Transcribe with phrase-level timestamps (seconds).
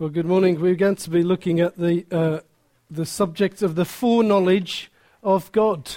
[0.00, 0.58] Well, good morning.
[0.58, 2.40] We're going to be looking at the, uh,
[2.90, 4.90] the subject of the foreknowledge
[5.22, 5.90] of God.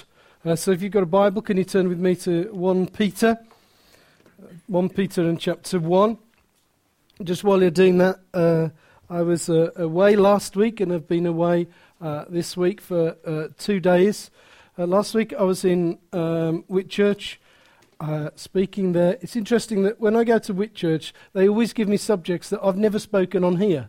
[0.44, 3.38] Uh, so if you've got a Bible, can you turn with me to 1 Peter?
[4.66, 6.18] 1 Peter in chapter 1.
[7.22, 8.68] Just while you're doing that, uh,
[9.08, 11.66] I was uh, away last week and have been away
[11.98, 14.30] uh, this week for uh, two days.
[14.76, 17.36] last week I was in um, Whitchurch
[18.00, 19.16] uh, speaking there.
[19.22, 22.76] It's interesting that when I go to Whitchurch, they always give me subjects that I've
[22.76, 23.88] never spoken on here.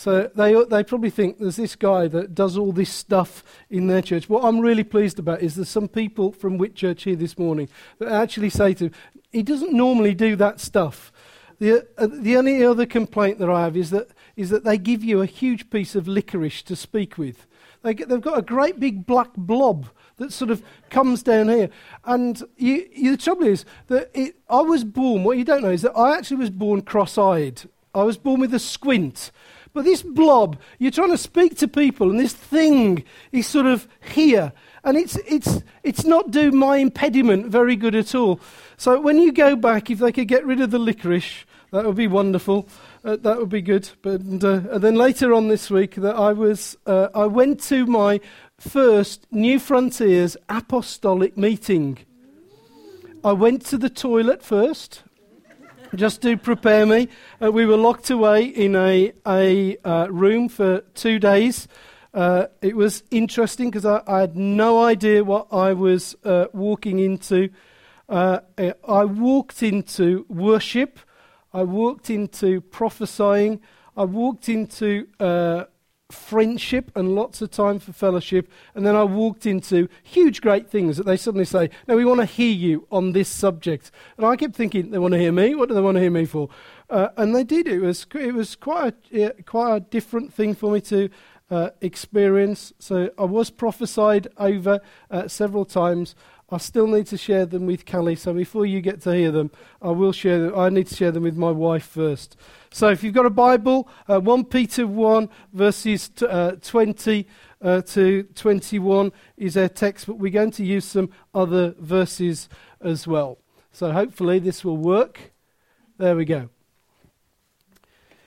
[0.00, 4.00] So they, they probably think there's this guy that does all this stuff in their
[4.00, 4.30] church.
[4.30, 8.10] What I'm really pleased about is there's some people from Whitchurch here this morning that
[8.10, 8.92] actually say to him,
[9.30, 11.12] he doesn't normally do that stuff.
[11.58, 15.04] The, uh, the only other complaint that I have is that, is that they give
[15.04, 17.46] you a huge piece of licorice to speak with.
[17.82, 21.68] They get, they've got a great big black blob that sort of comes down here.
[22.06, 25.68] And you, you, the trouble is that it, I was born, what you don't know
[25.68, 27.68] is that I actually was born cross eyed.
[27.94, 29.30] I was born with a squint.
[29.72, 33.86] But this blob, you're trying to speak to people, and this thing is sort of
[34.00, 34.52] here.
[34.82, 38.40] And it's, it's, it's not doing my impediment very good at all.
[38.76, 41.96] So when you go back, if they could get rid of the licorice, that would
[41.96, 42.66] be wonderful.
[43.04, 43.88] Uh, that would be good.
[44.02, 47.86] But uh, and then later on this week, that I was, uh, I went to
[47.86, 48.20] my
[48.58, 51.98] first New Frontiers apostolic meeting.
[53.22, 55.04] I went to the toilet first
[55.94, 57.08] just to prepare me.
[57.42, 61.66] Uh, we were locked away in a, a uh, room for two days.
[62.12, 66.98] Uh, it was interesting because I, I, had no idea what I was uh, walking
[66.98, 67.50] into.
[68.08, 70.98] Uh, I walked into worship,
[71.54, 73.60] I walked into prophesying,
[73.96, 75.64] I walked into uh,
[76.12, 78.50] friendship and lots of time for fellowship.
[78.74, 82.20] And then I walked into huge, great things that they suddenly say, No, we want
[82.20, 83.90] to hear you on this subject.
[84.16, 85.54] And I kept thinking, They want to hear me?
[85.54, 86.48] What do they want to hear me for?
[86.88, 87.68] Uh, and they did.
[87.68, 91.08] It was, it was quite, a, quite a different thing for me to
[91.50, 92.72] uh, experience.
[92.78, 94.80] So I was prophesied over
[95.10, 96.14] uh, several times.
[96.50, 98.16] I still need to share them with Callie.
[98.16, 100.58] So before you get to hear them, I will share them.
[100.58, 102.36] I need to share them with my wife first.
[102.72, 107.26] So if you've got a Bible, uh, 1 Peter 1, verses t- uh, 20
[107.62, 112.48] uh, to 21 is our text, but we're going to use some other verses
[112.80, 113.38] as well.
[113.72, 115.32] So hopefully this will work.
[115.98, 116.48] There we go.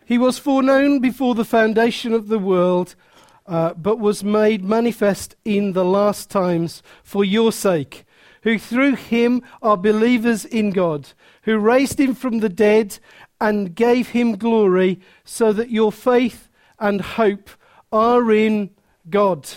[0.06, 2.96] He was foreknown before the foundation of the world,
[3.47, 8.06] uh, but was made manifest in the last times for your sake,
[8.44, 11.09] who through him are believers in God,
[11.44, 13.00] who raised him from the dead
[13.42, 16.50] and gave him glory, so that your faith
[16.80, 17.50] and hope
[17.92, 18.70] are in
[19.09, 19.50] God.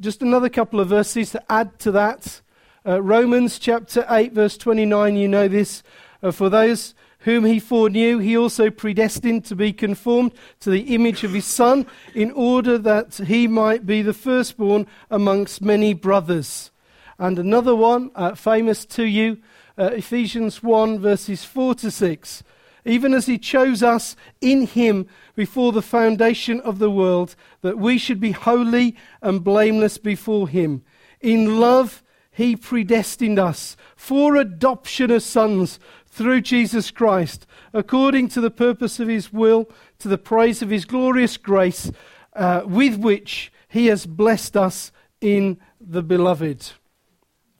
[0.00, 2.40] Just another couple of verses to add to that.
[2.86, 5.82] Uh, Romans chapter 8, verse 29, you know this.
[6.22, 11.24] Uh, for those whom he foreknew, he also predestined to be conformed to the image
[11.24, 16.70] of his Son, in order that he might be the firstborn amongst many brothers.
[17.18, 19.38] And another one, uh, famous to you,
[19.78, 22.42] uh, Ephesians 1, verses 4 to 6
[22.84, 27.98] even as he chose us in him before the foundation of the world, that we
[27.98, 30.82] should be holy and blameless before him.
[31.20, 38.50] In love, he predestined us for adoption as sons through Jesus Christ, according to the
[38.50, 41.90] purpose of his will, to the praise of his glorious grace,
[42.34, 46.72] uh, with which he has blessed us in the beloved.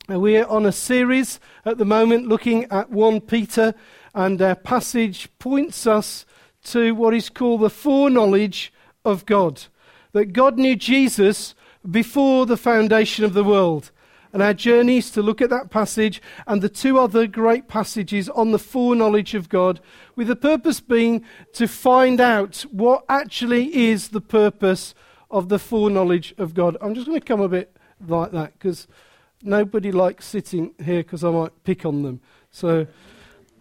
[0.08, 3.74] We're on a series at the moment looking at 1 Peter
[4.14, 6.26] and our passage points us
[6.64, 8.72] to what is called the foreknowledge
[9.04, 9.64] of God.
[10.12, 11.54] That God knew Jesus
[11.88, 13.90] before the foundation of the world.
[14.32, 18.28] And our journey is to look at that passage and the two other great passages
[18.28, 19.80] on the foreknowledge of God,
[20.16, 24.94] with the purpose being to find out what actually is the purpose
[25.30, 26.76] of the foreknowledge of God.
[26.80, 27.76] I'm just going to come a bit
[28.06, 28.88] like that because
[29.44, 32.20] nobody likes sitting here because I might pick on them.
[32.50, 32.86] So.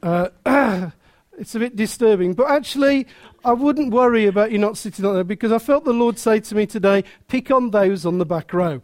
[0.01, 0.29] Uh,
[1.37, 2.33] it's a bit disturbing.
[2.33, 3.07] But actually,
[3.43, 6.39] I wouldn't worry about you not sitting on there because I felt the Lord say
[6.39, 8.81] to me today, pick on those on the back row.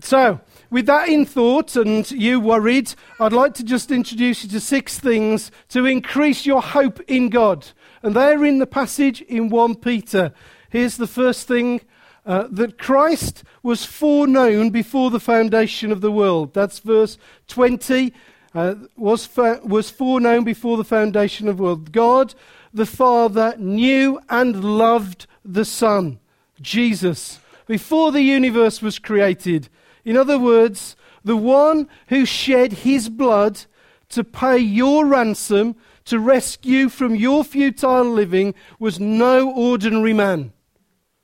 [0.00, 0.40] so,
[0.70, 4.98] with that in thought and you worried, I'd like to just introduce you to six
[4.98, 7.66] things to increase your hope in God.
[8.02, 10.32] And they're in the passage in 1 Peter.
[10.70, 11.80] Here's the first thing
[12.26, 16.52] uh, that Christ was foreknown before the foundation of the world.
[16.52, 17.18] That's verse
[17.48, 18.12] 20
[18.54, 21.92] uh, was, fa- was foreknown before the foundation of the world.
[21.92, 22.34] God
[22.74, 26.18] the Father knew and loved the Son,
[26.60, 29.68] Jesus, before the universe was created.
[30.04, 33.62] In other words, the one who shed his blood
[34.10, 35.74] to pay your ransom,
[36.04, 40.52] to rescue from your futile living was no ordinary man.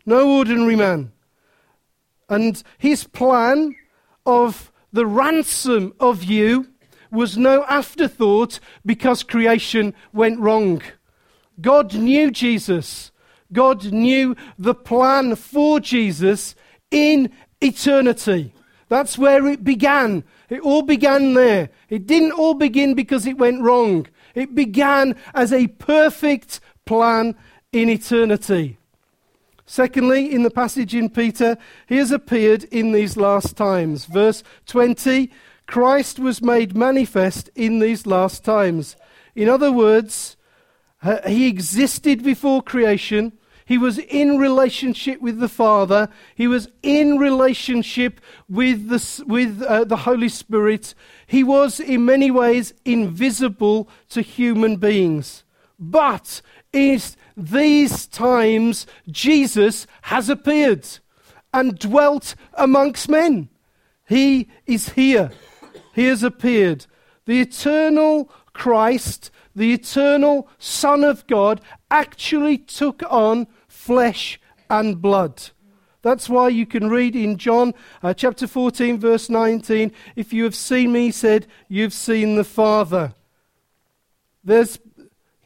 [0.04, 1.12] No ordinary man.
[2.28, 3.74] And his plan
[4.24, 6.68] of the ransom of you
[7.10, 10.82] was no afterthought because creation went wrong.
[11.60, 13.12] God knew Jesus.
[13.52, 16.54] God knew the plan for Jesus
[16.90, 18.54] in eternity.
[18.88, 20.24] That's where it began.
[20.48, 21.70] It all began there.
[21.88, 24.06] It didn't all begin because it went wrong.
[24.34, 27.34] It began as a perfect plan
[27.72, 28.78] in eternity.
[29.72, 34.04] Secondly, in the passage in Peter, he has appeared in these last times.
[34.04, 35.30] Verse 20
[35.66, 38.96] Christ was made manifest in these last times.
[39.34, 40.36] In other words,
[41.26, 43.32] he existed before creation.
[43.64, 46.10] He was in relationship with the Father.
[46.34, 48.20] He was in relationship
[48.50, 50.94] with the, with, uh, the Holy Spirit.
[51.26, 55.44] He was, in many ways, invisible to human beings.
[55.78, 56.42] But
[56.74, 57.00] in
[57.36, 60.86] these times, Jesus has appeared
[61.52, 63.48] and dwelt amongst men.
[64.08, 65.30] He is here.
[65.94, 66.86] He has appeared.
[67.26, 75.50] The eternal Christ, the eternal Son of God, actually took on flesh and blood.
[76.02, 80.54] That's why you can read in John uh, chapter 14, verse 19 if you have
[80.54, 83.14] seen me, said, you've seen the Father.
[84.42, 84.80] There's,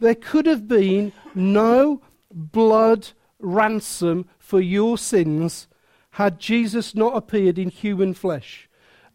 [0.01, 2.01] there could have been no
[2.33, 5.69] blood ransom for your sins
[6.13, 8.69] had Jesus not appeared in human flesh.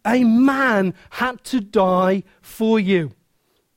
[0.05, 3.11] A man had to die for you.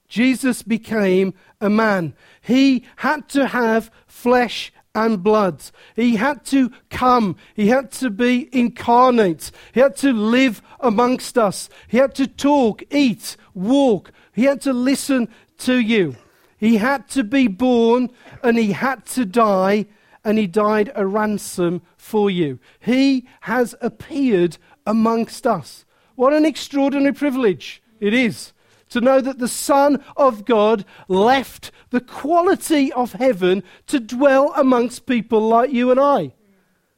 [0.08, 2.14] Jesus became a man.
[2.40, 5.62] He had to have flesh and blood.
[5.96, 7.36] He had to come.
[7.54, 9.50] He had to be incarnate.
[9.72, 11.68] He had to live amongst us.
[11.88, 14.12] He had to talk, eat, walk.
[14.32, 16.16] He had to listen to you.
[16.64, 18.10] He had to be born
[18.42, 19.84] and he had to die,
[20.24, 22.58] and he died a ransom for you.
[22.80, 24.56] He has appeared
[24.86, 25.84] amongst us.
[26.14, 28.54] What an extraordinary privilege it is
[28.88, 35.04] to know that the Son of God left the quality of heaven to dwell amongst
[35.04, 36.32] people like you and I.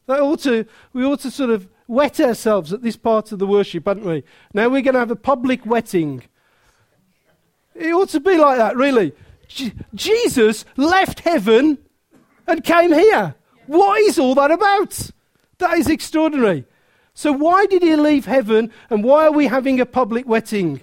[0.07, 3.49] That ought to, we ought to sort of wet ourselves at this part of the
[3.49, 4.23] worship, haven't we?
[4.55, 6.23] Now we're going to have a public wetting.
[7.75, 9.13] It ought to be like that, really.
[9.95, 11.79] Jesus left heaven
[12.47, 13.35] and came here.
[13.67, 15.11] What is all that about?
[15.59, 16.65] That is extraordinary.
[17.15, 20.83] So, why did he leave heaven and why are we having a public wedding?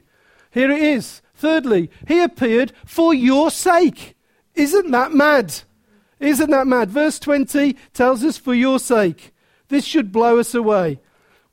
[0.52, 1.22] Here it is.
[1.36, 4.16] Thirdly, he appeared for your sake.
[4.56, 5.54] Isn't that mad?
[6.20, 6.90] Isn't that mad?
[6.90, 9.34] Verse 20 tells us, for your sake.
[9.68, 11.00] This should blow us away.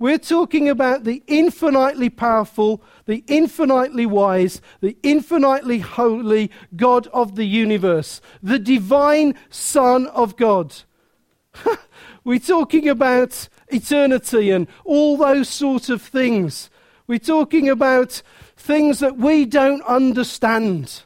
[0.01, 7.45] We're talking about the infinitely powerful, the infinitely wise, the infinitely holy God of the
[7.45, 10.75] universe, the divine Son of God.
[12.25, 16.71] We're talking about eternity and all those sort of things.
[17.07, 18.23] We're talking about
[18.57, 21.03] things that we don't understand,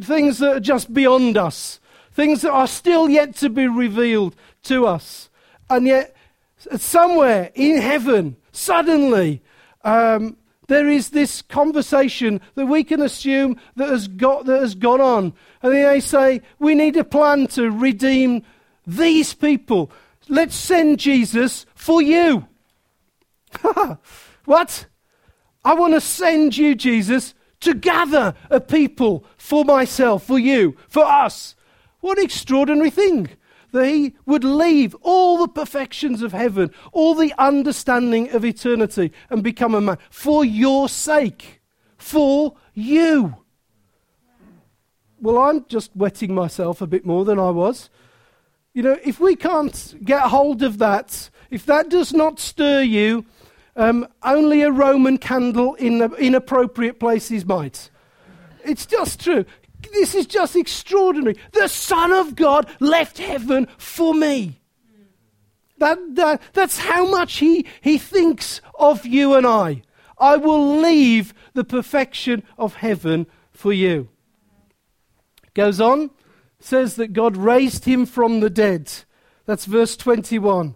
[0.00, 1.80] things that are just beyond us,
[2.12, 5.30] things that are still yet to be revealed to us.
[5.68, 6.14] And yet,
[6.76, 9.42] somewhere in heaven, suddenly,
[9.82, 10.36] um,
[10.68, 15.34] there is this conversation that we can assume that has, got, that has gone on.
[15.62, 18.42] And they say, we need a plan to redeem
[18.86, 19.90] these people.
[20.28, 22.46] Let's send Jesus for you.
[24.44, 24.86] what?
[25.64, 31.04] I want to send you, Jesus, to gather a people for myself, for you, for
[31.04, 31.54] us.
[32.00, 33.30] What an extraordinary thing
[33.74, 39.42] that he would leave all the perfections of heaven, all the understanding of eternity, and
[39.42, 41.60] become a man for your sake,
[41.98, 43.36] for you.
[45.20, 47.90] Well, I'm just wetting myself a bit more than I was.
[48.74, 53.26] You know, if we can't get hold of that, if that does not stir you,
[53.74, 57.90] um, only a Roman candle in inappropriate places might.
[58.64, 59.44] It's just true.
[59.94, 61.36] This is just extraordinary.
[61.52, 64.60] The Son of God left heaven for me.
[65.78, 69.82] That, that, that's how much he, he thinks of you and I.
[70.18, 74.08] I will leave the perfection of heaven for you.
[75.54, 76.10] Goes on
[76.58, 78.90] says that God raised him from the dead.
[79.46, 80.74] That's verse 21.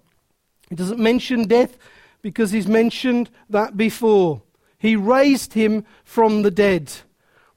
[0.68, 1.76] He doesn't mention death
[2.22, 4.42] because he's mentioned that before.
[4.78, 6.92] He raised him from the dead.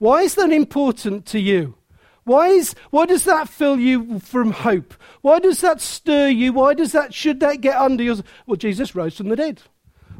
[0.02, 1.76] Why is that important to you?
[2.24, 4.96] Why, is, why does that fill you from hope?
[5.22, 6.54] Why does that stir you?
[6.54, 8.16] Why does that, should that get under your...
[8.48, 9.62] Well, Jesus rose from the dead.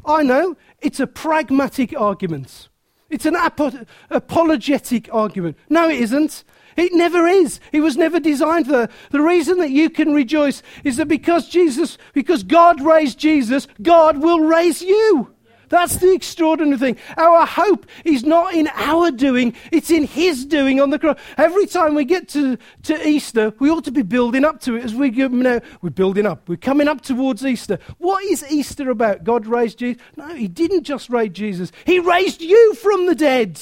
[0.06, 2.68] I know, it's a pragmatic argument.
[3.10, 5.58] It's an apo- apologetic argument.
[5.68, 6.44] No, it isn't.
[6.76, 7.58] It never is.
[7.72, 8.92] It was never designed for that.
[9.10, 14.18] The reason that you can rejoice is that because Jesus, because God raised Jesus, God
[14.18, 15.31] will raise you.
[15.72, 16.98] That's the extraordinary thing.
[17.16, 21.18] Our hope is not in our doing, it's in His doing on the cross.
[21.38, 24.84] Every time we get to, to Easter, we ought to be building up to it
[24.84, 26.46] as we go, you know, we're building up.
[26.46, 27.78] We're coming up towards Easter.
[27.96, 29.24] What is Easter about?
[29.24, 30.02] God raised Jesus?
[30.14, 33.58] No, He didn't just raise Jesus, He raised you from the dead.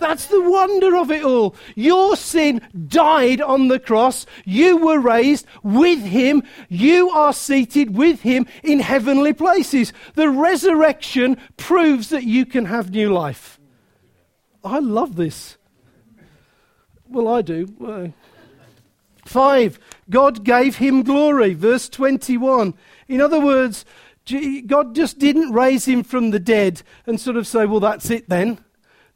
[0.00, 1.54] That's the wonder of it all.
[1.76, 4.26] Your sin died on the cross.
[4.44, 6.42] You were raised with him.
[6.68, 9.92] You are seated with him in heavenly places.
[10.14, 13.60] The resurrection proves that you can have new life.
[14.64, 15.56] I love this.
[17.08, 18.12] Well, I do.
[19.24, 19.78] Five,
[20.08, 21.54] God gave him glory.
[21.54, 22.74] Verse 21.
[23.06, 23.84] In other words,
[24.66, 28.28] God just didn't raise him from the dead and sort of say, well, that's it
[28.28, 28.64] then.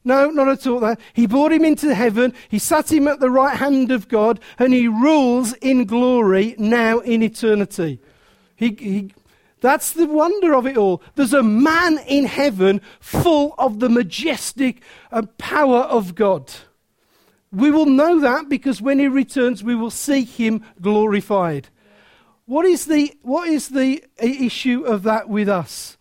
[0.05, 1.01] No, not at all that.
[1.15, 4.75] He brought him into heaven, he sat him at the right hand of God, and
[4.75, 8.01] he rules in glory now in eternity.
[8.55, 9.15] He, he,
[9.61, 11.03] that's the wonder of it all.
[11.15, 16.53] There's a man in heaven full of the majestic uh, power of God.
[17.51, 21.69] We will know that because when he returns, we will see him glorified.
[22.45, 25.97] What is the, what is the issue of that with us?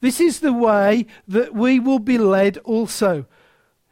[0.00, 3.26] This is the way that we will be led also.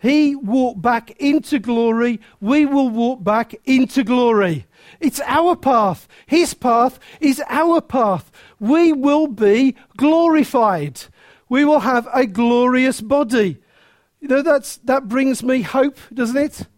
[0.07, 2.21] He walked back into glory.
[2.41, 4.67] We will walk back into glory.
[5.01, 6.07] It's our path.
[6.27, 8.31] His path is our path.
[8.61, 11.01] We will be glorified.
[11.49, 13.59] We will have a glorious body.
[14.21, 16.69] You know, that's, that brings me hope, doesn't it?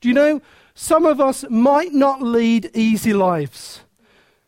[0.00, 0.40] Do you know,
[0.72, 3.80] some of us might not lead easy lives.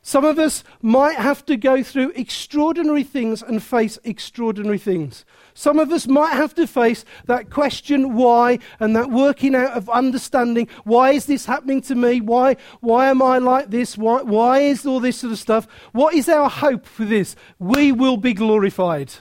[0.02, 5.24] Some of us might have to go through extraordinary things and face extraordinary things.
[5.56, 9.88] Some of us might have to face that question why and that working out of
[9.88, 12.20] understanding why is this happening to me?
[12.20, 13.96] Why, why am I like this?
[13.96, 15.68] Why, why is all this sort of stuff?
[15.92, 17.36] What is our hope for this?
[17.60, 19.12] We will be glorified.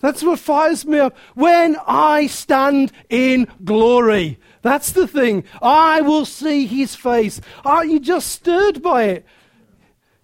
[0.00, 1.14] That's what fires me up.
[1.34, 4.38] When I stand in glory.
[4.62, 5.44] That's the thing.
[5.60, 7.40] I will see his face.
[7.66, 9.26] Aren't you just stirred by it?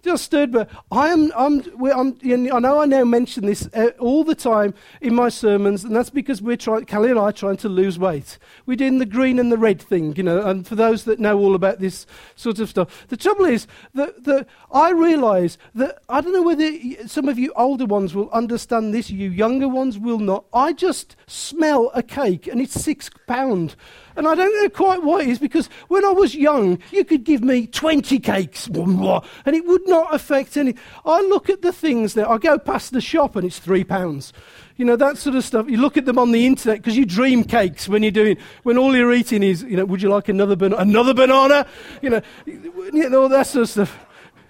[0.06, 4.24] Just stood, but I am, I'm, I'm, I know I now mention this uh, all
[4.24, 7.58] the time in my sermons, and that's because we're trying, Callie and I are trying
[7.58, 8.38] to lose weight.
[8.64, 11.38] We're doing the green and the red thing, you know, and for those that know
[11.38, 13.06] all about this sort of stuff.
[13.08, 16.72] The trouble is that, that I realize that, I don't know whether
[17.06, 20.44] some of you older ones will understand this, you younger ones will not.
[20.54, 23.76] I just smell a cake and it's six pound.
[24.16, 27.24] And I don't know quite why it is because when I was young, you could
[27.24, 30.74] give me 20 cakes and it would not affect any.
[31.04, 34.32] I look at the things now, I go past the shop and it's three pounds.
[34.76, 35.68] You know, that sort of stuff.
[35.68, 38.76] You look at them on the internet because you dream cakes when you're doing, when
[38.76, 40.82] all you're eating is, you know, would you like another, banana?
[40.82, 41.66] another banana?
[42.02, 44.06] You know, you know, that sort of stuff.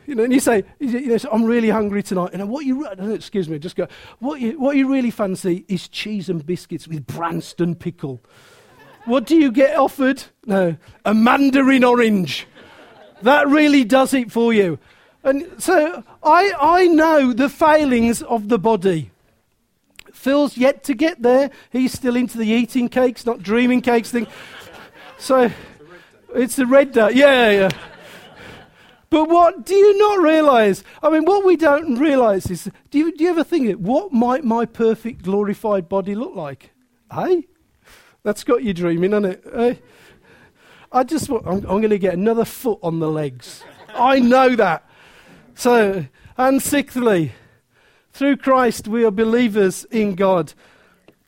[0.07, 2.31] You know, and you say, you know, I'm really hungry tonight.
[2.33, 3.89] And what you, excuse me, just go,
[4.21, 8.21] what you, what you really fancy is cheese and biscuits with Branston pickle.
[9.07, 10.25] What do you get offered?
[10.45, 12.47] No, a mandarin orange.
[13.23, 14.79] That really does it for you.
[15.23, 19.11] And so I, I know the failings of the body.
[20.13, 21.51] Phil's yet to get there.
[21.71, 24.27] He's still into the eating cakes, not dreaming cakes thing.
[25.19, 25.51] So
[26.35, 27.15] it's the red dot.
[27.15, 27.69] Yeah, yeah.
[29.09, 30.83] But what do you not realize?
[31.03, 33.81] I mean, what we don't realize is do you, do you ever think, it?
[33.81, 36.71] what might my perfect glorified body look like?
[37.13, 37.47] Hey?
[38.27, 39.85] That's got you dreaming, hasn't it?
[40.91, 43.63] I just I'm, I'm going to get another foot on the legs.
[43.95, 44.85] I know that.
[45.55, 46.07] So,
[46.37, 47.35] and sixthly,
[48.11, 50.55] through Christ we are believers in God.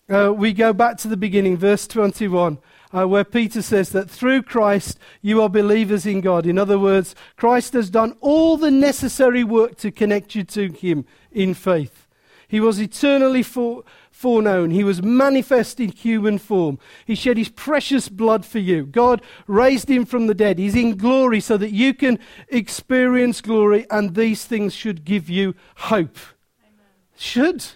[0.08, 2.58] Uh, we go back to the beginning, verse 21,
[2.92, 6.46] uh, where Peter says that through Christ you are believers in God.
[6.46, 11.06] In other words, Christ has done all the necessary work to connect you to Him
[11.30, 12.07] in faith.
[12.48, 14.70] He was eternally for, foreknown.
[14.70, 16.78] He was manifest in human form.
[17.04, 18.86] He shed his precious blood for you.
[18.86, 20.58] God raised him from the dead.
[20.58, 25.54] He's in glory so that you can experience glory, and these things should give you
[25.76, 26.16] hope.
[26.64, 26.86] Amen.
[27.18, 27.66] Should.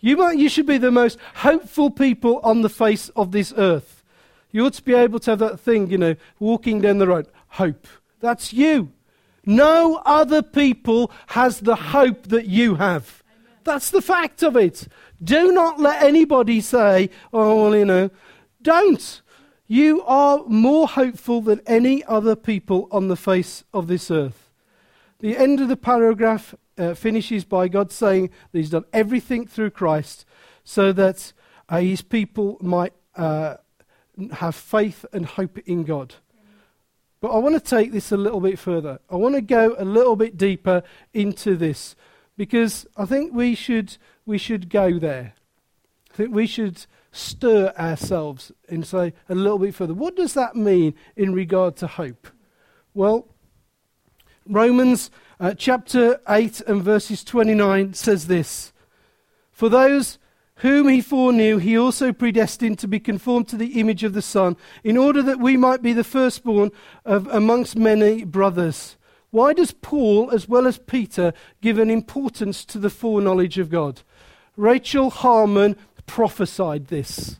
[0.00, 4.02] You, might, you should be the most hopeful people on the face of this earth.
[4.50, 7.28] You ought to be able to have that thing, you know, walking down the road.
[7.48, 7.86] Hope.
[8.20, 8.92] That's you.
[9.44, 13.22] No other people has the hope that you have.
[13.66, 14.86] That's the fact of it.
[15.22, 18.10] Do not let anybody say, oh, well, you know,
[18.62, 19.22] don't.
[19.66, 24.50] You are more hopeful than any other people on the face of this earth.
[25.18, 29.70] The end of the paragraph uh, finishes by God saying that He's done everything through
[29.70, 30.24] Christ
[30.62, 31.32] so that
[31.68, 33.56] uh, His people might uh,
[34.30, 36.14] have faith and hope in God.
[37.20, 39.00] But I want to take this a little bit further.
[39.10, 41.96] I want to go a little bit deeper into this
[42.36, 45.34] because I think we should, we should go there.
[46.12, 49.94] I think we should stir ourselves and say a little bit further.
[49.94, 52.28] What does that mean in regard to hope?
[52.94, 53.28] Well,
[54.46, 58.72] Romans uh, chapter 8 and verses 29 says this
[59.50, 60.18] For those
[60.56, 64.56] whom he foreknew, he also predestined to be conformed to the image of the Son,
[64.82, 66.70] in order that we might be the firstborn
[67.04, 68.96] of amongst many brothers.
[69.36, 74.00] Why does Paul, as well as Peter, give an importance to the foreknowledge of God?
[74.56, 75.76] Rachel Harmon
[76.06, 77.38] prophesied this.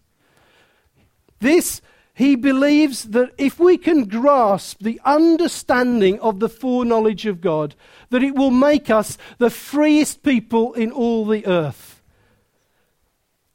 [1.38, 1.80] This,
[2.12, 7.74] he believes that if we can grasp the understanding of the foreknowledge of God,
[8.10, 12.02] that it will make us the freest people in all the earth.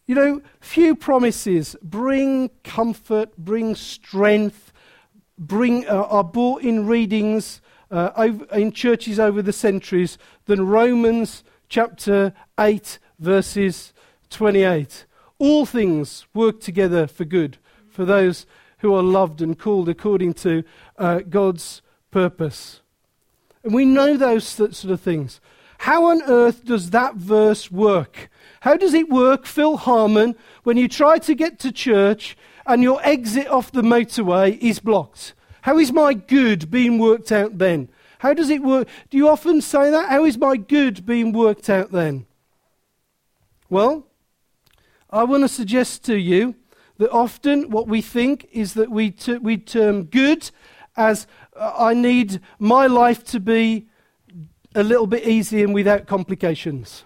[0.08, 4.74] You know, few promises bring comfort, bring strength,
[5.38, 12.34] bring, uh, are brought in readings uh, in churches over the centuries than Romans chapter
[12.60, 13.94] 8, verses
[14.30, 15.06] 28.
[15.38, 17.58] All things work together for good
[17.90, 18.46] for those
[18.80, 20.64] who are loved and called according to
[20.98, 22.82] uh, God's purpose.
[23.64, 25.40] And we know those sort of things.
[25.80, 28.30] How on earth does that verse work?
[28.62, 33.00] How does it work, Phil Harmon, when you try to get to church and your
[33.04, 35.34] exit off the motorway is blocked?
[35.62, 37.90] How is my good being worked out then?
[38.20, 38.88] How does it work?
[39.10, 40.10] Do you often say that?
[40.10, 42.28] How is my good being worked out then?
[43.70, 44.06] Well,
[45.10, 46.56] I want to suggest to you
[46.98, 50.52] that often what we think is that we, we term good
[50.96, 51.26] as
[51.56, 53.88] uh, I need my life to be
[54.76, 57.04] a little bit easy and without complications.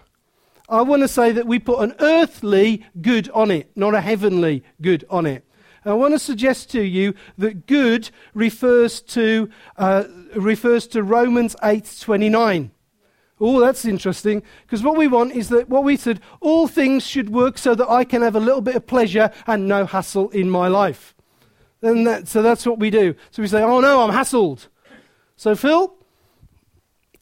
[0.68, 4.64] I want to say that we put an earthly good on it, not a heavenly
[4.82, 5.45] good on it.
[5.86, 12.70] I want to suggest to you that good refers to, uh, refers to Romans 8:29.
[13.38, 17.30] Oh, that's interesting, because what we want is that what we said, all things should
[17.30, 20.50] work so that I can have a little bit of pleasure and no hassle in
[20.50, 21.14] my life.
[21.82, 23.14] And that, so that's what we do.
[23.30, 24.68] So we say, oh no, I'm hassled.
[25.36, 25.94] So, Phil,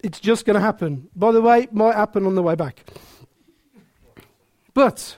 [0.05, 1.09] it's just going to happen.
[1.17, 2.85] By the way, it might happen on the way back.
[4.73, 5.17] But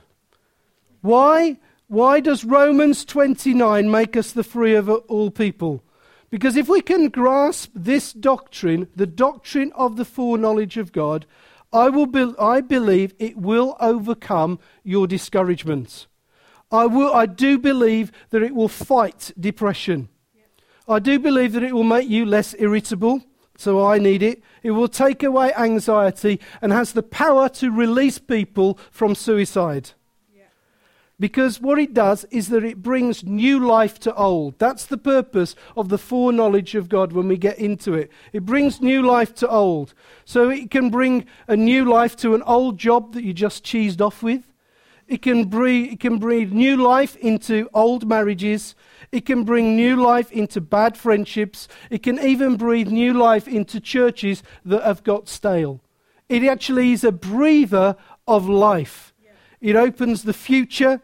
[1.02, 5.85] why, why does Romans 29 make us the free of all people?
[6.31, 11.27] Because if we can grasp this doctrine, the doctrine of the foreknowledge of God,
[11.72, 16.09] I, will be, I believe it will overcome your discouragements.
[16.72, 20.09] I, will, I do believe that it will fight depression.
[20.88, 23.22] I do believe that it will make you less irritable,
[23.57, 24.42] so I need it.
[24.62, 29.92] It will take away anxiety and has the power to release people from suicide.
[31.18, 34.59] Because what it does is that it brings new life to old.
[34.59, 38.11] That's the purpose of the foreknowledge of God when we get into it.
[38.35, 39.94] It brings new life to old.
[40.26, 44.02] So it can bring a new life to an old job that you just cheesed
[44.02, 44.52] off with.
[45.09, 48.74] It can, breathe, it can new life into old marriages.
[49.11, 51.66] It can bring new life into bad friendships.
[51.88, 55.81] It can even breathe new life into churches that have got stale.
[56.29, 59.14] It actually is a breather of life.
[59.61, 61.00] It opens the future,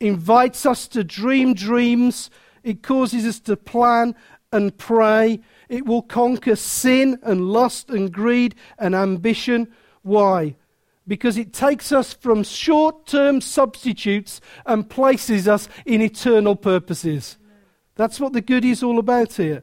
[0.00, 2.30] invites us to dream dreams,
[2.62, 4.14] it causes us to plan
[4.52, 5.40] and pray.
[5.68, 9.68] It will conquer sin and lust and greed and ambition.
[10.02, 10.56] Why?
[11.08, 17.38] Because it takes us from short term substitutes and places us in eternal purposes.
[17.94, 19.62] That's what the good is all about here.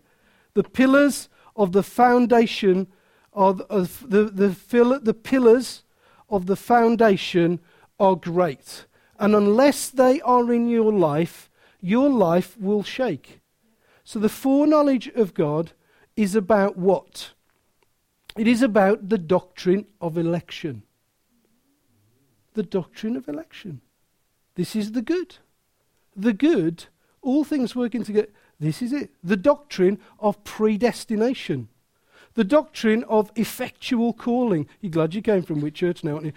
[0.53, 2.87] The pillars of the foundation
[3.33, 5.83] of, of the, the, the pillars
[6.29, 7.59] of the foundation
[7.99, 8.85] are great.
[9.23, 13.39] And unless they are in your life, your life will shake.
[14.03, 15.71] So the foreknowledge of God
[16.17, 17.31] is about what?
[18.35, 20.83] It is about the doctrine of election.
[22.55, 23.79] The doctrine of election.
[24.55, 25.37] This is the good.
[26.17, 26.87] The good,
[27.21, 28.27] all things working together.
[28.59, 29.11] This is it.
[29.23, 31.69] The doctrine of predestination
[32.35, 34.67] the doctrine of effectual calling.
[34.81, 36.33] You're glad you came from Whitchurch now, aren't you?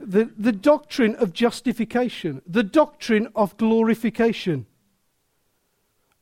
[0.00, 4.66] The, the doctrine of justification, the doctrine of glorification.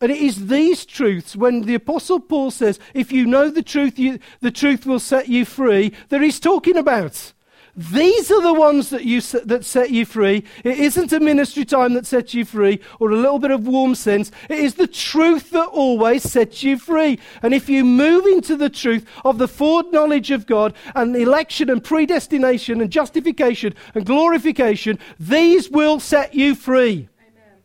[0.01, 3.99] And it is these truths, when the Apostle Paul says, if you know the truth,
[3.99, 7.33] you, the truth will set you free, that he's talking about.
[7.79, 10.45] These are the ones that, you, that set you free.
[10.65, 13.95] It isn't a ministry time that sets you free or a little bit of warm
[13.95, 14.33] sense.
[14.49, 17.19] It is the truth that always sets you free.
[17.43, 21.85] And if you move into the truth of the foreknowledge of God and election and
[21.85, 27.11] predestination and justification and glorification, these will set you free.
[27.21, 27.59] Amen.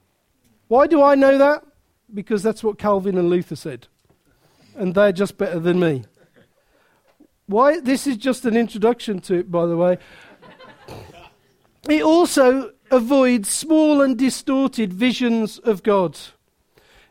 [0.68, 1.64] Why do I know that?
[2.14, 3.88] Because that's what Calvin and Luther said.
[4.76, 6.04] and they're just better than me.
[7.52, 7.82] Why?
[7.82, 9.98] This is just an introduction to it, by the way.
[11.90, 16.18] It also avoids small and distorted visions of God.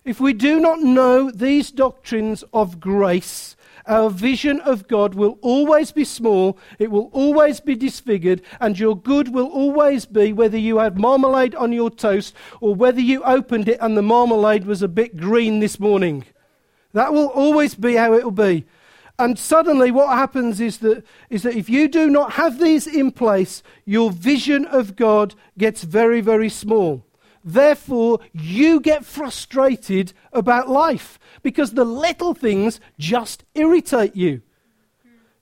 [0.03, 5.93] If we do not know these doctrines of grace, our vision of God will always
[5.93, 10.79] be small, it will always be disfigured, and your good will always be whether you
[10.79, 14.89] had marmalade on your toast or whether you opened it and the marmalade was a
[14.89, 16.25] bit green this morning.
[16.95, 18.65] That will always be how it will be.
[19.21, 23.11] And suddenly, what happens is that, is that if you do not have these in
[23.11, 27.05] place, your vision of God gets very, very small.
[27.45, 34.41] Therefore, you get frustrated about life because the little things just irritate you.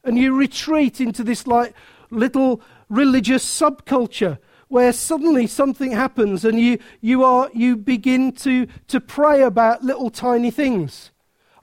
[0.02, 1.72] And you retreat into this like
[2.10, 9.00] little religious subculture where suddenly something happens and you, you, are, you begin to, to
[9.00, 11.12] pray about little tiny things.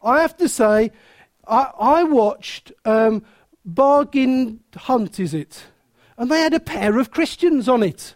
[0.01, 0.91] I have to say,
[1.47, 3.23] I, I watched um,
[3.63, 5.63] Bargain Hunt, is it?
[6.17, 8.15] And they had a pair of Christians on it.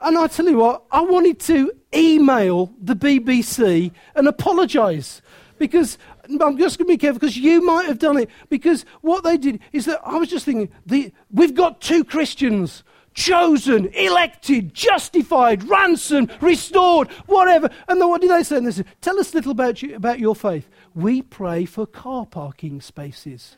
[0.00, 5.22] And I tell you what, I wanted to email the BBC and apologise
[5.58, 5.96] because
[6.28, 8.30] I'm just going to be careful because you might have done it.
[8.48, 12.82] Because what they did is that I was just thinking, the, we've got two Christians
[13.14, 17.70] chosen, elected, justified, ransomed, restored, whatever.
[17.88, 18.58] And then what do they say?
[18.58, 21.86] And they said, Tell us a little about, you, about your faith we pray for
[21.86, 23.56] car parking spaces.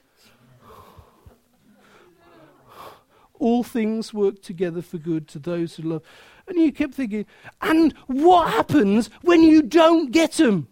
[3.39, 6.03] All things work together for good to those who love.
[6.47, 7.27] And you kept thinking,
[7.61, 10.69] and what happens when you don't get them?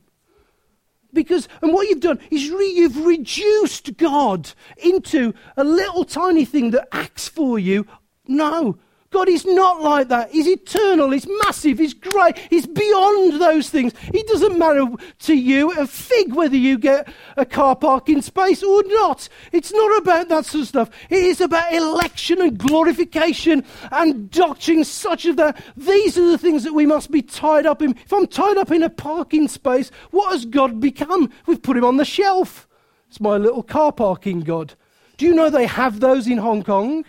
[1.12, 6.70] Because, and what you've done is re- you've reduced God into a little tiny thing
[6.70, 7.86] that acts for you.
[8.32, 8.78] No,
[9.10, 10.30] God is not like that.
[10.30, 13.92] He's eternal, He's massive, He's great, He's beyond those things.
[14.12, 14.86] It doesn't matter
[15.20, 19.28] to you a fig whether you get a car parking space or not.
[19.52, 20.90] It's not about that sort of stuff.
[21.10, 25.62] It is about election and glorification and doctrine such as that.
[25.76, 27.90] These are the things that we must be tied up in.
[27.90, 31.30] If I'm tied up in a parking space, what has God become?
[31.46, 32.66] We've put him on the shelf.
[33.08, 34.72] It's my little car parking God.
[35.18, 37.04] Do you know they have those in Hong Kong?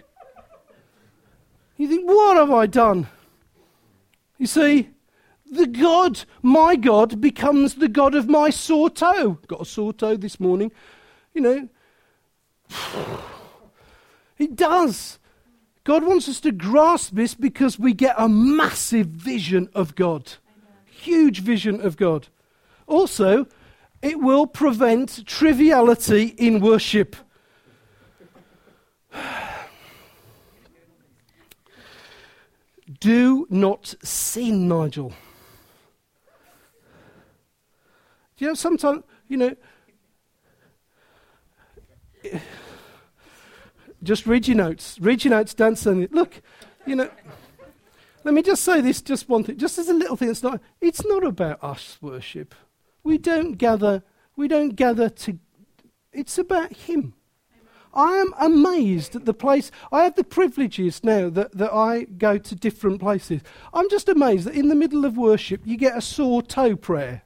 [1.84, 3.08] You think, what have I done?
[4.38, 4.92] You see,
[5.52, 9.38] the God, my God, becomes the God of my sore toe.
[9.48, 10.72] Got a sore toe this morning.
[11.34, 11.70] You know,
[14.38, 15.20] it does.
[15.84, 20.36] God wants us to grasp this because we get a massive vision of God.
[20.86, 22.30] Huge vision of God.
[22.88, 23.46] Also,
[24.02, 27.18] it will prevent triviality in worship.
[33.04, 35.12] Do not sin, Nigel.
[38.38, 39.56] You know, sometimes, you know,
[44.04, 44.98] just read your notes.
[45.02, 46.14] Read your notes, don't.
[46.14, 46.42] Look,
[46.86, 47.10] you know,
[48.24, 50.30] let me just say this, just one thing, just as a little thing.
[50.30, 52.56] It's not, it's not about us worship.
[53.04, 54.02] We don't gather,
[54.38, 55.38] we don't gather to,
[56.14, 57.16] it's about Him.
[57.94, 59.72] I am amazed at the place.
[59.92, 63.42] I have the privileges now that, that I go to different places.
[63.74, 67.24] I'm just amazed that in the middle of worship you get a sore toe prayer.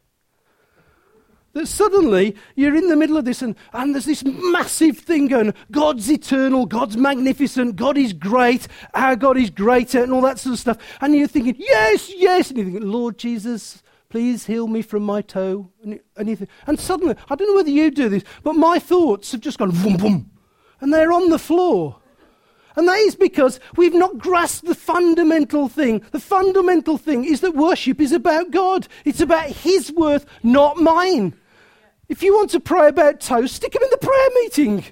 [1.54, 5.54] That suddenly you're in the middle of this and, and there's this massive thing going
[5.72, 10.54] God's eternal, God's magnificent, God is great, our God is greater, and all that sort
[10.54, 10.78] of stuff.
[11.02, 12.50] And you're thinking, yes, yes.
[12.50, 15.72] And you're thinking, Lord Jesus, please heal me from my toe.
[15.82, 19.42] And, and, and suddenly, I don't know whether you do this, but my thoughts have
[19.42, 20.32] just gone boom, boom
[20.80, 21.98] and they're on the floor.
[22.76, 26.04] And that is because we've not grasped the fundamental thing.
[26.12, 28.88] The fundamental thing is that worship is about God.
[29.04, 31.34] It's about His worth, not mine.
[32.08, 34.86] If you want to pray about toast, stick him in the prayer meeting.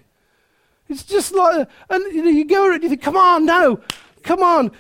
[0.90, 3.80] It's just like, and you, know, you go and you think, come on, no,
[4.24, 4.72] come on.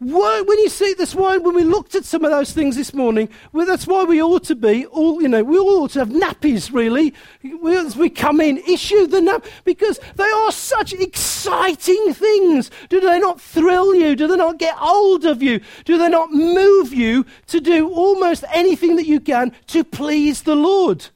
[0.00, 3.28] When you see, that's why when we looked at some of those things this morning,
[3.52, 6.08] well, that's why we ought to be all, you know, we all ought to have
[6.08, 7.14] nappies, really.
[7.42, 12.72] We, as we come in, issue the nap, because they are such exciting things.
[12.88, 14.16] Do they not thrill you?
[14.16, 15.60] Do they not get hold of you?
[15.84, 20.56] Do they not move you to do almost anything that you can to please the
[20.56, 21.06] Lord?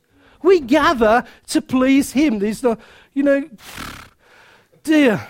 [0.41, 2.39] We gather to please Him.
[2.39, 2.79] There's the,
[3.13, 3.51] you know,
[4.85, 5.27] dear,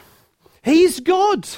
[0.62, 1.48] He's God.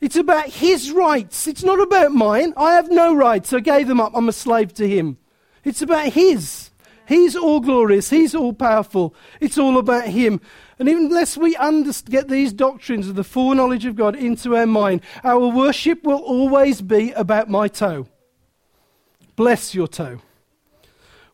[0.00, 1.46] It's about his rights.
[1.46, 2.54] It's not about mine.
[2.56, 3.52] I have no rights.
[3.52, 4.12] I gave them up.
[4.14, 5.18] I'm a slave to him.
[5.62, 6.70] It's about his.
[7.06, 8.08] He's all glorious.
[8.08, 9.14] He's all powerful.
[9.40, 10.40] It's all about him.
[10.78, 11.54] And unless we
[12.08, 16.80] get these doctrines of the foreknowledge of God into our mind, our worship will always
[16.80, 18.06] be about my toe.
[19.36, 20.20] Bless your toe.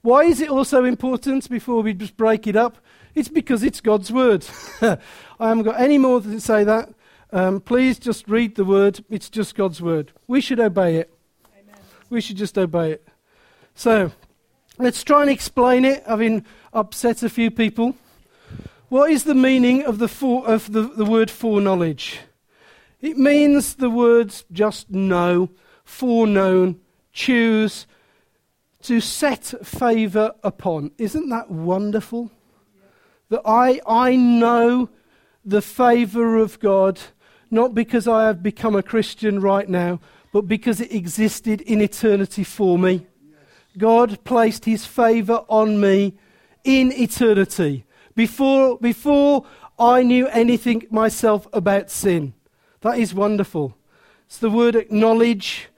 [0.00, 2.79] Why is it also important before we just break it up?
[3.14, 4.46] It's because it's God's word.
[4.81, 4.98] I
[5.38, 6.88] haven't got any more to say that.
[7.32, 9.04] Um, please just read the word.
[9.10, 10.12] It's just God's word.
[10.26, 11.12] We should obey it.
[11.52, 11.80] Amen.
[12.08, 13.08] We should just obey it.
[13.74, 14.12] So,
[14.78, 17.96] let's try and explain it, having upset a few people.
[18.88, 22.20] What is the meaning of the, for, of the, the word foreknowledge?
[23.00, 25.50] It means the words just know,
[25.84, 26.80] foreknown,
[27.12, 27.86] choose,
[28.82, 30.92] to set favour upon.
[30.96, 32.30] Isn't that wonderful?
[33.28, 34.88] That I, I know
[35.44, 37.00] the favour of God,
[37.50, 40.00] not because I have become a Christian right now,
[40.32, 43.06] but because it existed in eternity for me.
[43.78, 46.14] God placed his favour on me
[46.64, 49.46] in eternity before, before
[49.78, 52.35] I knew anything myself about sin.
[52.80, 53.76] That is wonderful.
[54.26, 55.68] It's the word acknowledge.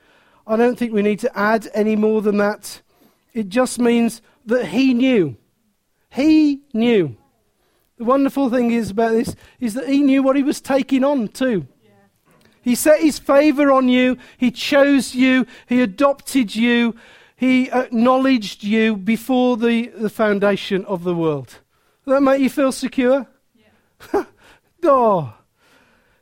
[0.46, 2.80] I don't think we need to add any more than that.
[3.34, 5.36] It just means that he knew.
[6.10, 7.16] He knew.
[7.98, 11.28] The wonderful thing is about this is that he knew what he was taking on
[11.28, 11.66] too.
[12.62, 14.18] He set his favor on you.
[14.36, 15.46] He chose you.
[15.66, 16.94] He adopted you.
[17.34, 21.46] He acknowledged you before the, the foundation of the world.
[22.04, 23.26] Does that make you feel secure?
[23.54, 24.24] Yeah.
[24.84, 25.34] oh.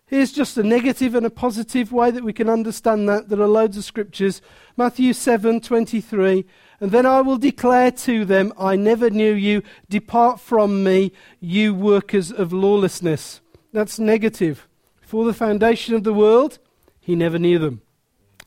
[0.07, 3.29] Here's just a negative and a positive way that we can understand that.
[3.29, 4.41] There are loads of scriptures.
[4.77, 6.47] Matthew 7 23.
[6.81, 9.63] And then I will declare to them, I never knew you.
[9.89, 13.41] Depart from me, you workers of lawlessness.
[13.73, 14.69] That's negative.
[15.01, 16.59] Before the foundation of the world,
[17.01, 17.83] he never knew them.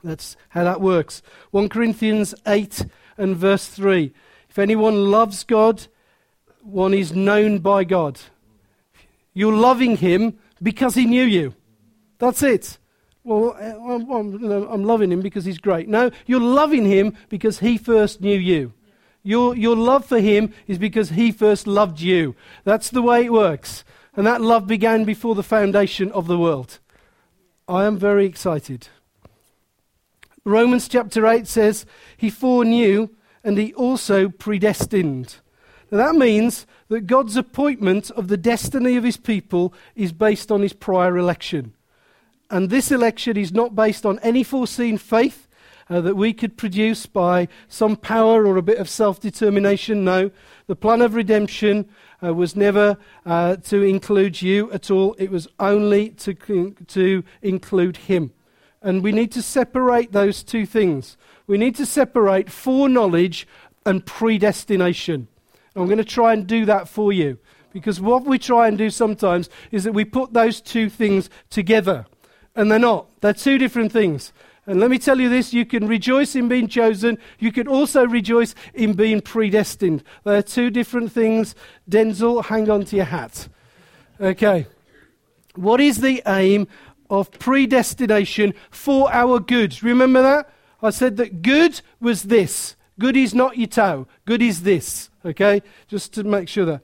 [0.04, 1.22] That's how that works.
[1.52, 2.86] 1 Corinthians 8
[3.18, 4.14] and verse 3.
[4.50, 5.88] If anyone loves God,
[6.62, 8.20] one is known by God.
[9.34, 11.54] You're loving him because he knew you.
[12.18, 12.79] That's it.
[13.30, 14.10] Well, uh, I'm,
[14.72, 15.88] I'm, loving him because he's great.
[15.88, 18.74] No, you're loving him because he first knew you.
[19.22, 22.36] Your, your love for him is because he first loved you.
[22.64, 23.84] That's the way it works.
[24.16, 26.80] And that love began before the foundation of the world.
[27.68, 28.88] I am very excited.
[30.44, 31.86] Romans chapter 8 says,
[32.18, 33.10] He foreknew
[33.44, 35.36] and he also predestined.
[35.92, 40.64] Now, that means that God's appointment of the destiny of his people is based on
[40.64, 41.76] his prior election.
[42.50, 45.48] And this election is not based on any foreseen faith
[45.90, 50.04] uh, that we could produce by some power or a bit of self determination.
[50.04, 50.32] No.
[50.68, 51.90] The plan of redemption
[52.24, 56.34] uh, was never uh, to include you at all, it was only to,
[56.88, 58.34] to include him.
[58.82, 61.18] And we need to separate those two things.
[61.48, 63.48] We need to separate foreknowledge
[63.86, 65.28] and predestination.
[65.74, 67.40] And I'm going to try and do that for you.
[67.72, 72.06] Because what we try and do sometimes is that we put those two things together.
[72.60, 73.06] And they're not.
[73.22, 74.34] They're two different things.
[74.66, 77.18] And let me tell you this you can rejoice in being chosen.
[77.40, 80.04] You can also rejoice in being predestined.
[80.26, 81.56] They're two different things.
[81.90, 83.48] Denzel, hang on to your hat.
[84.20, 84.68] Okay.
[85.56, 86.68] What is the aim
[87.10, 89.82] of predestination for our good?
[89.82, 90.50] Remember that?
[90.84, 92.76] I said that good was this.
[93.00, 94.06] Good is not your toe.
[94.26, 95.10] Good is this.
[95.24, 95.62] Okay?
[95.88, 96.82] Just to make sure that.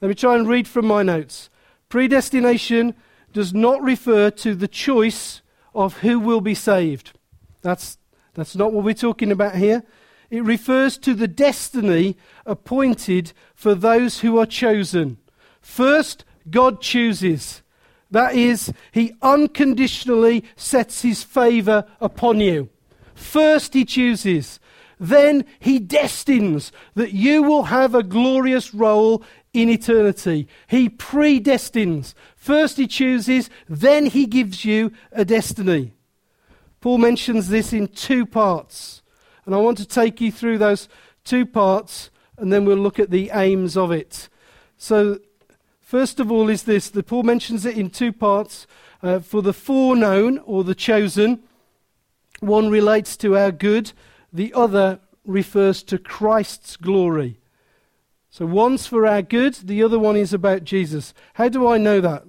[0.00, 1.50] Let me try and read from my notes.
[1.90, 2.94] Predestination
[3.38, 7.12] does not refer to the choice of who will be saved.
[7.62, 7.96] That's,
[8.34, 9.84] that's not what we're talking about here.
[10.28, 15.18] It refers to the destiny appointed for those who are chosen.
[15.60, 17.62] First, God chooses.
[18.10, 22.68] That is, He unconditionally sets His favour upon you.
[23.14, 24.58] First, He chooses.
[24.98, 29.22] Then He destines that you will have a glorious role
[29.52, 30.48] in eternity.
[30.66, 32.14] He predestines.
[32.38, 35.92] First he chooses, then he gives you a destiny.
[36.80, 39.02] Paul mentions this in two parts.
[39.44, 40.88] And I want to take you through those
[41.24, 44.28] two parts and then we'll look at the aims of it.
[44.76, 45.18] So,
[45.80, 48.66] first of all, is this that Paul mentions it in two parts.
[49.02, 51.42] Uh, for the foreknown or the chosen,
[52.40, 53.92] one relates to our good,
[54.32, 57.40] the other refers to Christ's glory.
[58.30, 61.14] So one's for our good, the other one is about Jesus.
[61.34, 62.24] How do I know that?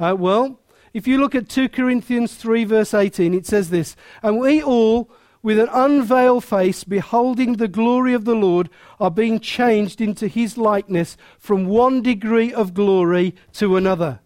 [0.00, 0.58] Uh, well,
[0.94, 5.10] if you look at 2 Corinthians 3, verse 18, it says this And we all,
[5.42, 10.56] with an unveiled face, beholding the glory of the Lord, are being changed into his
[10.56, 14.20] likeness from one degree of glory to another.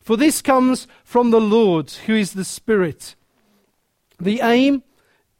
[0.00, 3.14] For this comes from the Lord, who is the Spirit.
[4.18, 4.82] The aim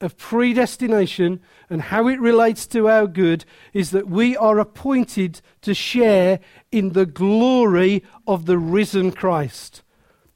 [0.01, 1.41] of predestination
[1.71, 6.41] and how it relates to our good is that we are appointed to share
[6.73, 9.83] in the glory of the risen Christ,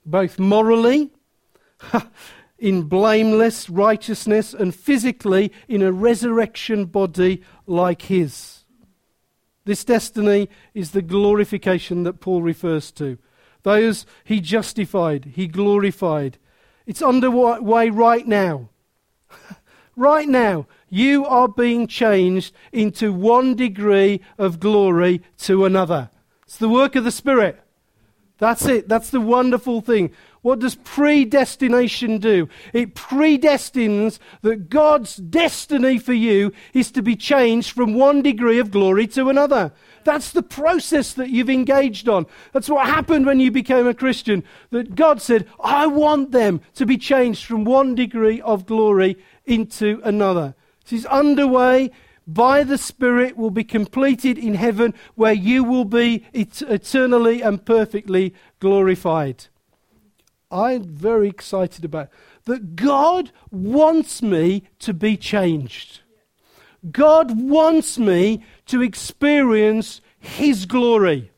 [0.07, 1.11] both morally,
[2.59, 8.65] in blameless righteousness, and physically in a resurrection body like his.
[9.65, 13.19] This destiny is the glorification that Paul refers to.
[13.65, 16.39] Those he justified, he glorified.
[16.87, 18.69] It's underway right now.
[19.97, 26.09] right now, you are being changed into one degree of glory to another.
[26.45, 27.61] It's the work of the Spirit.
[28.39, 28.89] That's it.
[28.89, 30.13] That's the wonderful thing.
[30.43, 32.49] What does predestination do?
[32.73, 38.71] It predestines that God's destiny for you is to be changed from one degree of
[38.71, 39.73] glory to another.
[40.05, 42.27] That's the process that you've engaged on.
[42.53, 44.45] That's what happened when you became a Christian.
[44.71, 50.01] That God said, I want them to be changed from one degree of glory into
[50.05, 50.55] another.
[50.91, 51.91] Is underway
[52.27, 57.65] by the Spirit will be completed in heaven where you will be et- eternally and
[57.65, 59.47] perfectly glorified.
[60.51, 62.11] I'm very excited about
[62.45, 66.01] that God wants me to be changed.
[66.91, 71.31] God wants me to experience His glory.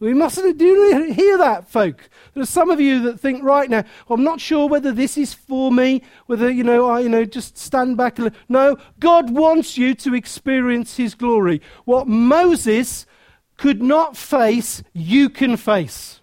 [0.00, 2.10] We mustn't do you hear that, folk.
[2.34, 5.32] There are some of you that think right now, I'm not sure whether this is
[5.32, 8.18] for me, whether, you know, I, you know, just stand back.
[8.18, 11.62] And, no, God wants you to experience His glory.
[11.84, 13.06] What Moses
[13.56, 16.20] could not face, you can face.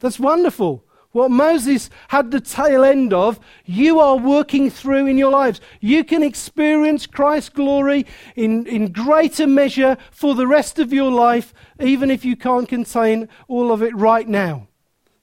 [0.00, 0.84] That's wonderful.
[1.12, 5.60] What Moses had the tail end of, you are working through in your lives.
[5.80, 11.52] You can experience Christ's glory in, in greater measure for the rest of your life,
[11.80, 14.68] even if you can't contain all of it right now.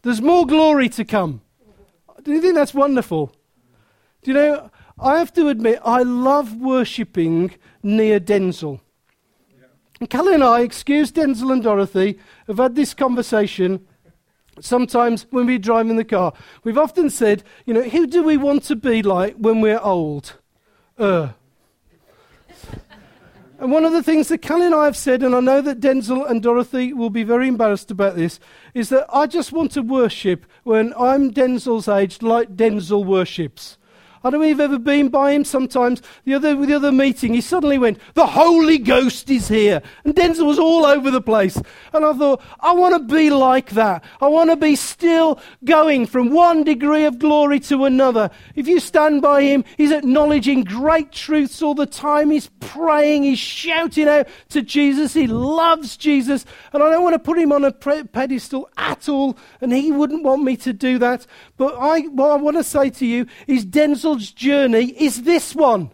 [0.01, 1.41] There's more glory to come.
[2.21, 3.33] Do you think that's wonderful?
[4.23, 8.81] Do you know, I have to admit, I love worshipping near Denzil.
[10.01, 13.86] And Kelly and I, excuse Denzil and Dorothy, have had this conversation
[14.59, 18.37] Sometimes when we drive in the car, we've often said, you know, who do we
[18.37, 20.33] want to be like when we're old?
[20.97, 21.29] Uh.
[23.59, 25.79] and one of the things that Kelly and I have said, and I know that
[25.79, 28.39] Denzel and Dorothy will be very embarrassed about this,
[28.73, 33.77] is that I just want to worship when I'm Denzil's age, like Denzil worships.
[34.23, 36.01] I don't know if you've ever been by him sometimes.
[36.25, 39.81] The other, the other meeting, he suddenly went, The Holy Ghost is here.
[40.03, 41.61] And Denzel was all over the place.
[41.93, 44.03] And I thought, I want to be like that.
[44.21, 48.29] I want to be still going from one degree of glory to another.
[48.55, 52.31] If you stand by him, he's acknowledging great truths all the time.
[52.31, 55.13] He's praying, he's shouting out to Jesus.
[55.13, 56.45] He loves Jesus.
[56.73, 59.37] And I don't want to put him on a pedestal at all.
[59.61, 61.25] And he wouldn't want me to do that.
[61.57, 63.65] But I, what I want to say to you is
[64.15, 65.91] Denzil journey is this one.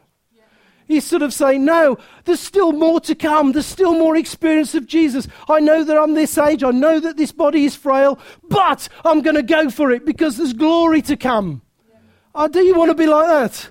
[0.85, 3.53] He's sort of saying, No, there's still more to come.
[3.53, 5.27] There's still more experience of Jesus.
[5.49, 6.63] I know that I'm this age.
[6.63, 10.37] I know that this body is frail, but I'm going to go for it because
[10.37, 11.61] there's glory to come.
[11.89, 11.95] Yeah.
[12.35, 13.69] Oh, do you want to be like that?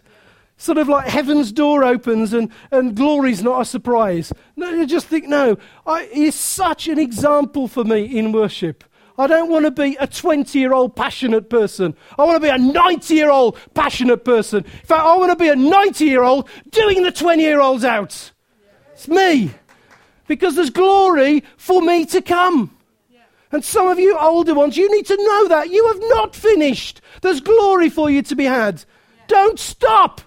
[0.56, 4.32] Sort of like heaven's door opens and, and glory's not a surprise.
[4.56, 8.84] No, you just think, no, I, he's such an example for me in worship.
[9.18, 11.94] I don't want to be a 20 year old passionate person.
[12.18, 14.64] I want to be a 90 year old passionate person.
[14.64, 17.84] In fact, I want to be a 90 year old doing the 20 year olds
[17.84, 18.32] out.
[18.92, 19.52] It's me.
[20.26, 22.76] Because there's glory for me to come.
[23.50, 25.68] And some of you older ones, you need to know that.
[25.70, 27.02] You have not finished.
[27.20, 28.82] There's glory for you to be had.
[29.26, 30.22] Don't stop.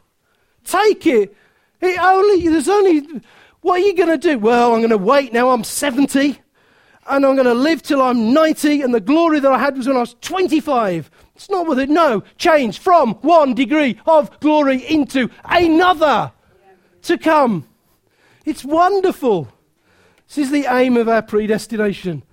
[0.64, 1.36] Take it.
[1.82, 3.22] It only, there's only,
[3.62, 4.38] what are you going to do?
[4.38, 5.50] Well, I'm going to wait now.
[5.50, 6.40] I'm 70
[7.08, 9.88] and I'm going to live till I'm 90, and the glory that I had was
[9.88, 11.12] when I was 25.
[11.36, 11.90] It's not worth it.
[11.90, 16.32] No, change from one degree of glory into another
[17.04, 17.68] to come.
[18.46, 19.50] It's wonderful.
[20.28, 22.24] This is the aim of our predestination.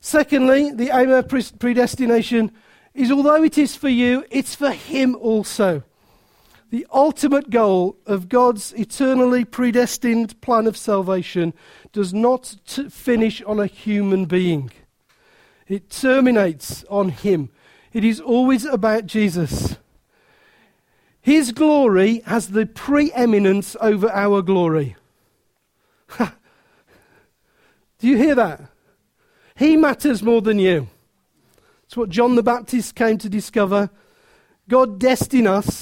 [0.00, 2.52] Secondly, the aim of predestination
[2.92, 5.82] is although it is for you, it's for Him also.
[6.74, 11.54] The ultimate goal of God's eternally predestined plan of salvation
[11.92, 14.72] does not t- finish on a human being,
[15.68, 17.50] it terminates on Him.
[17.92, 19.76] It is always about Jesus.
[21.20, 24.96] His glory has the preeminence over our glory.
[26.18, 26.26] Do
[28.00, 28.62] you hear that?
[29.54, 30.88] He matters more than you.
[31.84, 33.90] It's what John the Baptist came to discover.
[34.68, 35.80] God destined us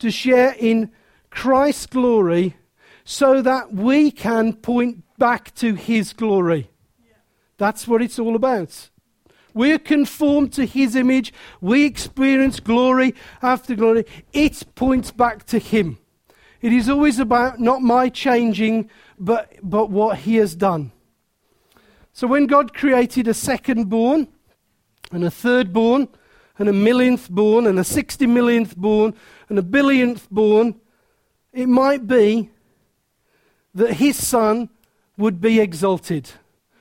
[0.00, 0.90] to share in
[1.30, 2.56] Christ's glory
[3.04, 6.70] so that we can point back to his glory.
[7.56, 8.90] That's what it's all about.
[9.52, 11.32] We're conformed to his image.
[11.60, 14.04] We experience glory after glory.
[14.32, 15.98] It points back to him.
[16.62, 20.92] It is always about not my changing, but, but what he has done.
[22.12, 24.28] So when God created a second born
[25.10, 26.08] and a third born
[26.60, 29.14] and a millionth born and a sixty millionth born
[29.48, 30.76] and a billionth born,
[31.52, 32.50] it might be
[33.74, 34.68] that his son
[35.16, 36.30] would be exalted,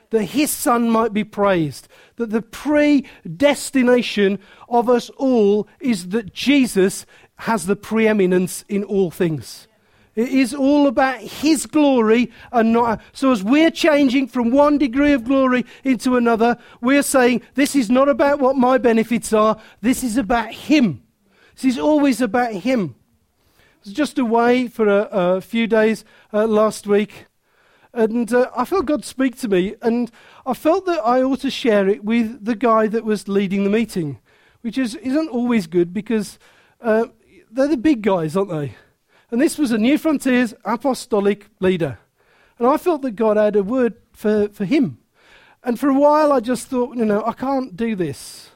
[0.09, 7.05] that his Son might be praised, that the predestination of us all is that Jesus
[7.36, 9.68] has the preeminence in all things.
[10.16, 13.01] It is all about His glory and not.
[13.14, 17.89] So, as we're changing from one degree of glory into another, we're saying, This is
[17.89, 21.03] not about what my benefits are, this is about Him.
[21.55, 22.95] This is always about Him.
[23.57, 26.03] I was just away for a, a few days
[26.34, 27.28] uh, last week,
[27.93, 30.12] and uh, I felt God speak to me, and
[30.45, 33.70] I felt that I ought to share it with the guy that was leading the
[33.70, 34.20] meeting,
[34.62, 36.39] which is, isn't always good because
[36.82, 37.05] uh,
[37.49, 38.76] they're the big guys, aren't they?
[39.32, 41.99] And this was a New Frontiers apostolic leader.
[42.57, 44.99] And I felt that God had a word for, for him.
[45.63, 48.49] And for a while, I just thought, you know, I can't do this.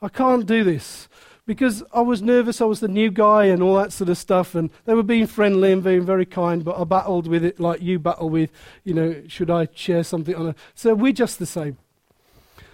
[0.00, 1.08] I can't do this.
[1.46, 4.56] Because I was nervous, I was the new guy and all that sort of stuff.
[4.56, 7.80] And they were being friendly and being very kind, but I battled with it like
[7.80, 8.50] you battle with,
[8.82, 10.56] you know, should I share something on it?
[10.74, 11.78] So we're just the same.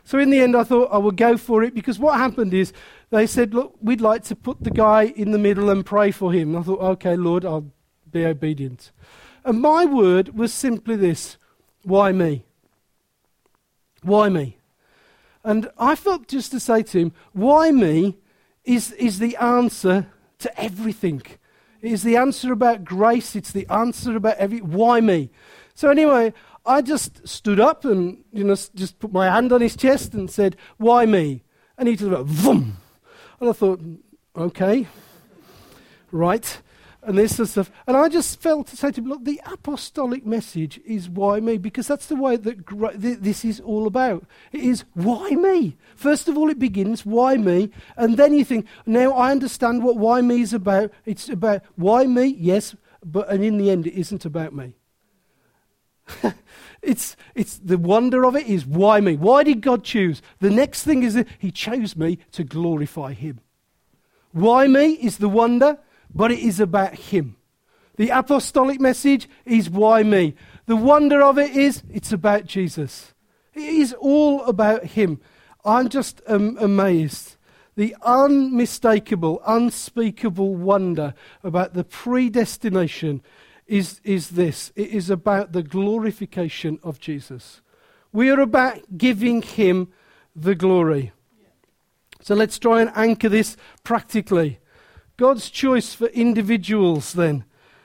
[0.04, 2.72] So in the end, I thought I would go for it because what happened is
[3.10, 6.32] they said, Look, we'd like to put the guy in the middle and pray for
[6.32, 6.50] him.
[6.50, 7.70] And I thought, Okay, Lord, I'll
[8.10, 8.90] be obedient.
[9.44, 11.36] And my word was simply this
[11.82, 12.44] Why me?
[14.02, 14.56] Why me?
[15.44, 18.18] And I felt just to say to him, Why me
[18.64, 20.06] is, is the answer
[20.38, 21.22] to everything.
[21.80, 23.34] It is the answer about grace.
[23.34, 24.60] It's the answer about every.
[24.60, 25.30] Why me?
[25.74, 26.32] So, anyway,
[26.64, 30.30] I just stood up and you know just put my hand on his chest and
[30.30, 31.42] said, "Why me?"
[31.76, 32.76] And he just went boom,
[33.40, 33.80] and I thought,
[34.36, 34.86] "Okay,
[36.10, 36.62] right."
[37.04, 40.24] And this of stuff, and I just felt to say to him, "Look, the apostolic
[40.24, 44.24] message is why me, because that's the way that th- this is all about.
[44.52, 45.76] It is why me.
[45.96, 49.96] First of all, it begins why me, and then you think, now I understand what
[49.96, 50.92] why me is about.
[51.04, 54.76] It's about why me, yes, but and in the end, it isn't about me."
[56.82, 59.16] it's, it's the wonder of it is why me?
[59.16, 60.22] Why did God choose?
[60.40, 63.40] The next thing is that He chose me to glorify Him.
[64.32, 65.78] Why me is the wonder,
[66.14, 67.36] but it is about Him.
[67.96, 70.34] The apostolic message is why me.
[70.66, 73.14] The wonder of it is it's about Jesus.
[73.54, 75.20] It is all about Him.
[75.64, 77.36] I'm just um, amazed.
[77.74, 83.22] The unmistakable, unspeakable wonder about the predestination
[83.72, 87.62] is, is this it is about the glorification of Jesus.
[88.12, 89.88] We are about giving him
[90.36, 91.12] the glory.
[92.20, 94.60] So let's try and anchor this practically.
[95.16, 97.44] God's choice for individuals, then.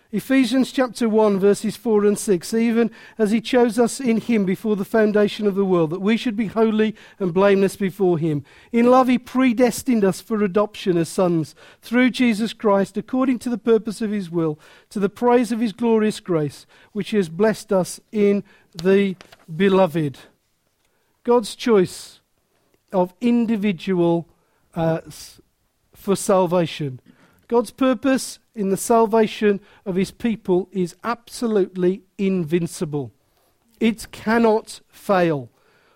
[0.10, 2.54] Ephesians chapter 1, verses 4 and 6.
[2.54, 6.16] Even as he chose us in him before the foundation of the world, that we
[6.16, 8.46] should be holy and blameless before him.
[8.72, 13.58] In love, he predestined us for adoption as sons through Jesus Christ, according to the
[13.58, 14.58] purpose of his will,
[14.92, 18.46] to the praise of his glorious grace, which he has blessed us in
[18.82, 19.18] the
[19.54, 20.20] beloved.
[21.26, 22.22] God's choice
[22.94, 24.26] of individual
[24.74, 25.02] uh,
[25.94, 27.02] for salvation.
[27.48, 33.12] God's purpose in the salvation of his people is absolutely invincible.
[33.80, 35.50] It cannot fail.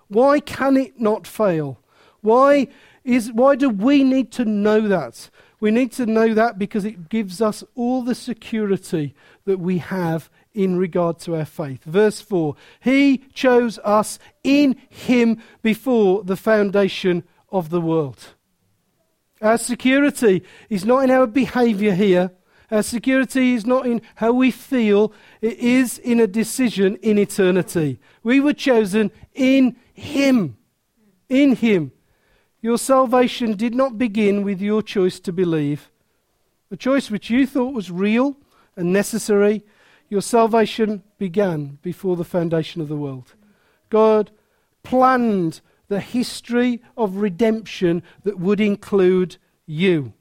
[0.08, 1.80] Why can it not fail?
[2.22, 2.68] Why,
[3.04, 5.30] is, why do we need to know that?
[5.60, 9.14] We need to know that because it gives us all the security
[9.45, 11.84] that we have in regard to our faith.
[11.84, 18.34] Verse 4 He chose us in Him before the foundation of the world.
[19.42, 22.32] Our security is not in our behavior here.
[22.70, 25.12] Our security is not in how we feel,
[25.42, 28.00] it is in a decision in eternity.
[28.24, 30.58] We were chosen in Him.
[31.28, 31.92] In Him.
[32.62, 35.89] Your salvation did not begin with your choice to believe.
[36.70, 38.38] A choice which you thought was real
[38.78, 39.66] and necessary.
[40.08, 43.34] Your salvation began before the foundation of the world.
[43.89, 44.32] God
[44.84, 45.62] planned
[45.92, 49.36] the history of redemption that would include
[49.66, 50.14] you.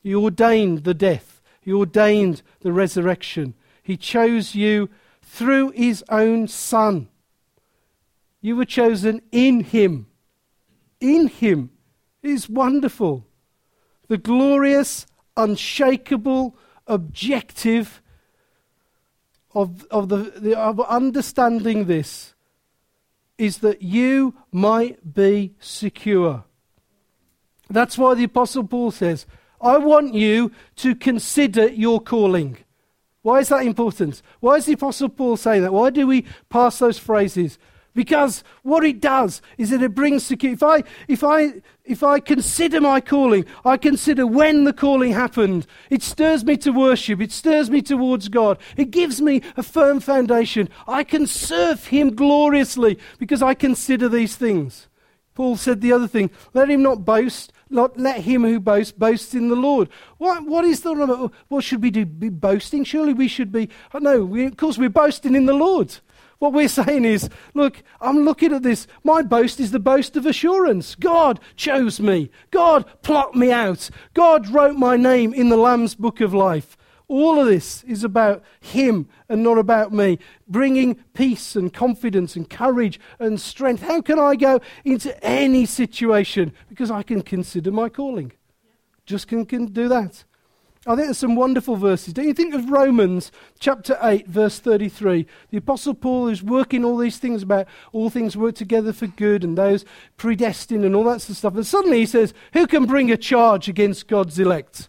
[0.00, 3.54] He ordained the death, He ordained the resurrection.
[3.82, 4.90] He chose you
[5.20, 7.08] through His own Son.
[8.40, 10.06] You were chosen in Him.
[11.00, 11.70] In Him.
[12.22, 13.26] Is wonderful.
[14.06, 18.00] The glorious, unshakable, objective
[19.52, 22.31] of, of, the, the, of understanding this
[23.38, 26.44] is that you might be secure.
[27.68, 29.26] That's why the Apostle Paul says,
[29.60, 32.58] I want you to consider your calling.
[33.22, 34.20] Why is that important?
[34.40, 35.72] Why is the Apostle Paul saying that?
[35.72, 37.58] Why do we pass those phrases?
[37.94, 40.54] Because what it does is that it brings security.
[40.54, 45.66] If I, if, I, if I consider my calling, I consider when the calling happened,
[45.90, 50.00] it stirs me to worship, it stirs me towards God, it gives me a firm
[50.00, 50.70] foundation.
[50.86, 54.88] I can serve Him gloriously because I consider these things.
[55.34, 59.34] Paul said the other thing let him not boast, not let him who boasts boast
[59.34, 59.88] in the Lord.
[60.18, 62.04] What, what is the what should we do?
[62.04, 62.84] Be boasting?
[62.84, 63.70] Surely we should be.
[63.98, 65.96] No, we, of course we're boasting in the Lord.
[66.42, 68.88] What we're saying is, look, I'm looking at this.
[69.04, 70.96] My boast is the boast of assurance.
[70.96, 72.32] God chose me.
[72.50, 73.88] God plucked me out.
[74.12, 76.76] God wrote my name in the Lamb's book of life.
[77.06, 80.18] All of this is about Him and not about me,
[80.48, 83.82] bringing peace and confidence and courage and strength.
[83.84, 86.54] How can I go into any situation?
[86.68, 88.32] Because I can consider my calling.
[89.06, 90.24] Just can, can do that.
[90.84, 92.12] I think there's some wonderful verses.
[92.12, 93.30] Don't you think of Romans
[93.60, 95.26] chapter 8, verse 33?
[95.50, 99.44] The Apostle Paul is working all these things about all things work together for good
[99.44, 99.84] and those
[100.16, 101.54] predestined and all that sort of stuff.
[101.54, 104.88] And suddenly he says, Who can bring a charge against God's elect?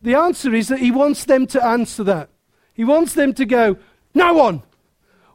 [0.00, 2.30] The answer is that he wants them to answer that.
[2.72, 3.76] He wants them to go,
[4.14, 4.62] No one.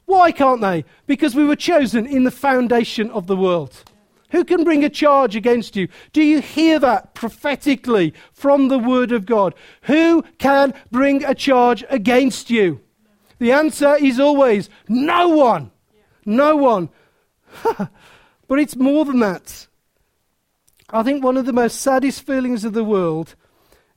[0.05, 0.86] Why can't they?
[1.05, 3.84] Because we were chosen in the foundation of the world.
[4.32, 5.88] Who can bring a charge against you?
[6.13, 9.55] Do you hear that prophetically from the Word of God?
[9.84, 12.82] Who can bring a charge against you?
[13.39, 15.71] The answer is always no one.
[16.25, 16.89] No one.
[18.47, 19.67] but it's more than that.
[20.89, 23.36] I think one of the most saddest feelings of the world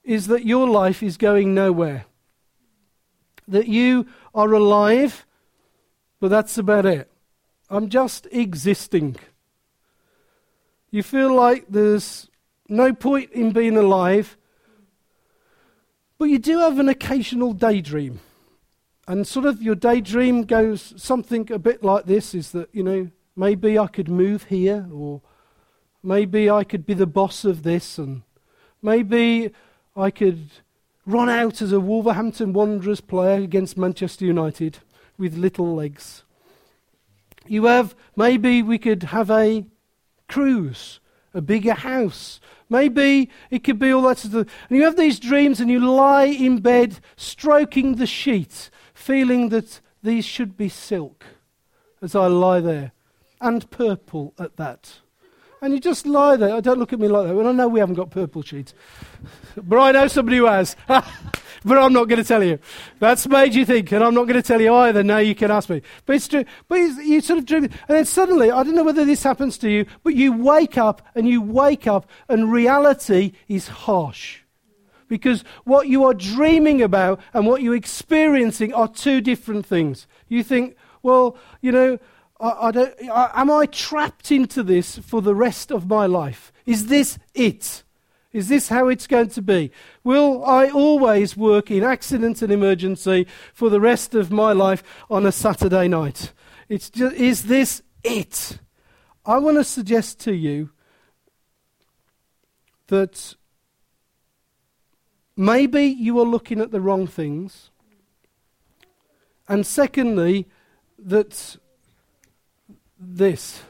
[0.04, 2.06] is that your life is going nowhere.
[3.48, 5.26] That you are alive,
[6.20, 7.10] but that's about it.
[7.68, 9.16] I'm just existing.
[10.93, 12.28] You feel like there's
[12.68, 14.36] no point in being alive,
[16.18, 18.20] but you do have an occasional daydream.
[19.09, 23.11] And sort of your daydream goes something a bit like this is that, you know,
[23.34, 25.22] maybe I could move here, or
[26.03, 28.20] maybe I could be the boss of this, and
[28.82, 29.51] maybe
[29.97, 30.51] I could
[31.07, 34.80] run out as a Wolverhampton Wanderers player against Manchester United
[35.16, 36.22] with little legs.
[37.47, 39.64] You have, maybe we could have a
[40.32, 40.98] cruise,
[41.34, 42.40] a bigger house.
[42.70, 45.78] Maybe it could be all that sort of And you have these dreams and you
[45.78, 51.26] lie in bed stroking the sheet, feeling that these should be silk
[52.00, 52.92] as I lie there,
[53.40, 55.00] and purple at that.
[55.60, 56.60] And you just lie there.
[56.60, 57.34] Don't look at me like that.
[57.34, 58.74] Well, I know we haven't got purple sheets.
[59.56, 60.74] but I know somebody who has.
[61.64, 62.58] but I'm not going to tell you.
[62.98, 65.02] That's made you think, and I'm not going to tell you either.
[65.02, 65.82] Now you can ask me.
[66.06, 66.44] But it's true.
[66.68, 69.70] But you sort of dream, and then suddenly, I don't know whether this happens to
[69.70, 74.40] you, but you wake up and you wake up, and reality is harsh.
[75.08, 80.06] Because what you are dreaming about and what you're experiencing are two different things.
[80.28, 81.98] You think, well, you know,
[82.40, 86.50] I, I don't, I, am I trapped into this for the rest of my life?
[86.64, 87.82] Is this it?
[88.32, 89.70] Is this how it's going to be?
[90.02, 95.26] Will I always work in accident and emergency for the rest of my life on
[95.26, 96.32] a Saturday night?
[96.70, 98.58] Just, is this it?
[99.26, 100.70] I want to suggest to you
[102.86, 103.36] that
[105.36, 107.70] maybe you are looking at the wrong things.
[109.46, 110.48] And secondly,
[110.98, 111.56] that
[112.98, 113.62] this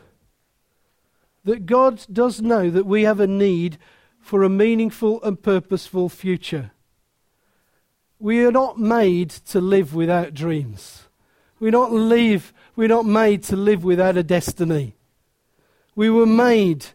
[1.44, 3.78] that God does know that we have a need
[4.22, 6.70] for a meaningful and purposeful future.
[8.18, 11.08] We are not made to live without dreams.
[11.58, 14.94] We're not, live, we're not made to live without a destiny.
[15.94, 16.86] We were made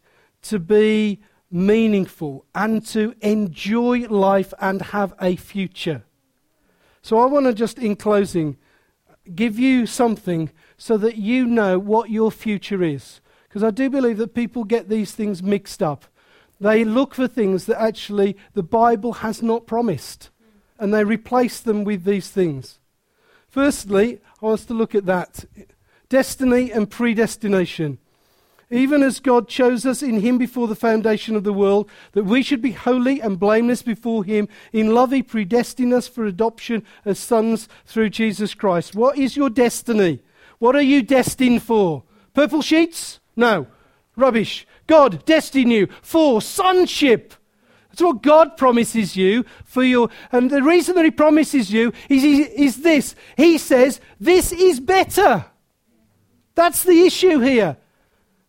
[0.44, 1.22] to be
[1.52, 6.04] meaningful and to enjoy life and have a future.
[7.02, 8.58] So I want to just, in closing,
[9.36, 13.20] give you something so that you know what your future is.
[13.48, 16.06] Because I do believe that people get these things mixed up.
[16.60, 20.30] They look for things that actually the Bible has not promised,
[20.80, 22.80] and they replace them with these things.
[23.48, 25.46] Firstly, I want us to look at that
[26.10, 28.00] destiny and predestination.
[28.70, 32.44] Even as God chose us in Him before the foundation of the world, that we
[32.44, 37.18] should be holy and blameless before Him, in love He predestined us for adoption as
[37.18, 38.94] sons through Jesus Christ.
[38.94, 40.22] What is your destiny?
[40.60, 42.04] What are you destined for?
[42.34, 43.20] Purple sheets?
[43.36, 43.68] No.
[44.18, 44.68] Rubbish.
[44.88, 47.34] God destined you for sonship.
[47.90, 50.10] That's what God promises you for your.
[50.32, 55.46] And the reason that He promises you is, is this He says, This is better.
[56.56, 57.78] That's the issue here.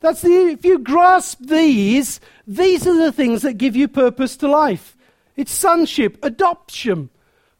[0.00, 4.48] That's the, if you grasp these, these are the things that give you purpose to
[4.48, 4.96] life.
[5.36, 7.10] It's sonship, adoption.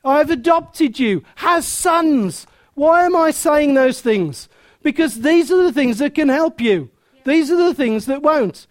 [0.04, 2.46] I've adopted you, has sons.
[2.74, 4.48] Why am I saying those things?
[4.82, 6.90] Because these are the things that can help you.
[7.28, 8.66] These are the things that won't.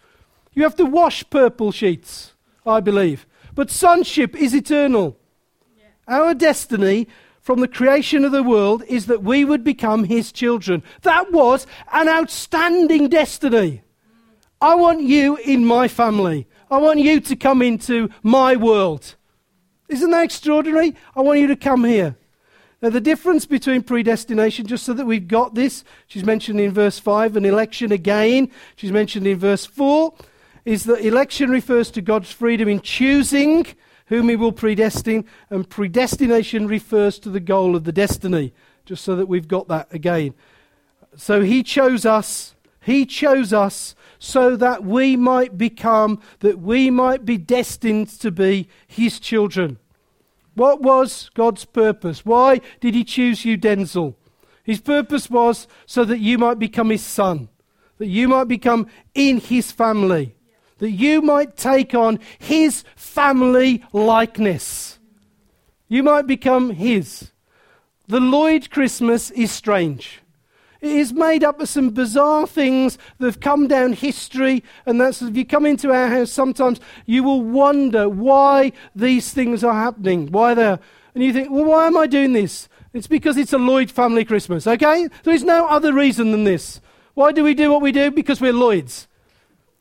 [0.53, 2.33] You have to wash purple sheets,
[2.65, 3.27] I believe.
[3.53, 5.15] But sonship is eternal.
[6.07, 7.07] Our destiny
[7.39, 10.81] from the creation of the world is that we would become his children.
[11.03, 13.83] That was an outstanding destiny.
[14.59, 16.47] I want you in my family.
[16.71, 19.15] I want you to come into my world.
[19.87, 20.95] Isn't that extraordinary?
[21.15, 22.17] I want you to come here.
[22.81, 26.99] Now, the difference between predestination, just so that we've got this, she's mentioned in verse
[26.99, 30.13] 5, and election again, she's mentioned in verse 4,
[30.63, 33.65] is that election refers to God's freedom in choosing
[34.07, 38.53] whom he will predestine, and predestination refers to the goal of the destiny,
[38.85, 40.33] just so that we've got that again.
[41.15, 47.25] So he chose us, he chose us so that we might become, that we might
[47.25, 49.77] be destined to be his children.
[50.57, 52.25] What was God's purpose?
[52.25, 54.15] Why did he choose you, Denzel?
[54.63, 57.47] His purpose was so that you might become his son,
[57.99, 60.37] that you might become in his family
[60.79, 64.99] that you might take on his family likeness.
[65.87, 67.31] You might become his.
[68.07, 70.21] The Lloyd Christmas is strange.
[70.87, 75.21] It is made up of some bizarre things that have come down history, and that's
[75.21, 80.31] if you come into our house, sometimes you will wonder why these things are happening,
[80.31, 80.79] why they're,
[81.13, 82.69] and you think, well, why am I doing this?
[82.93, 85.09] It's because it's a Lloyd family Christmas, okay?
[85.23, 86.79] There is no other reason than this.
[87.15, 88.09] Why do we do what we do?
[88.09, 89.09] Because we're Lloyds.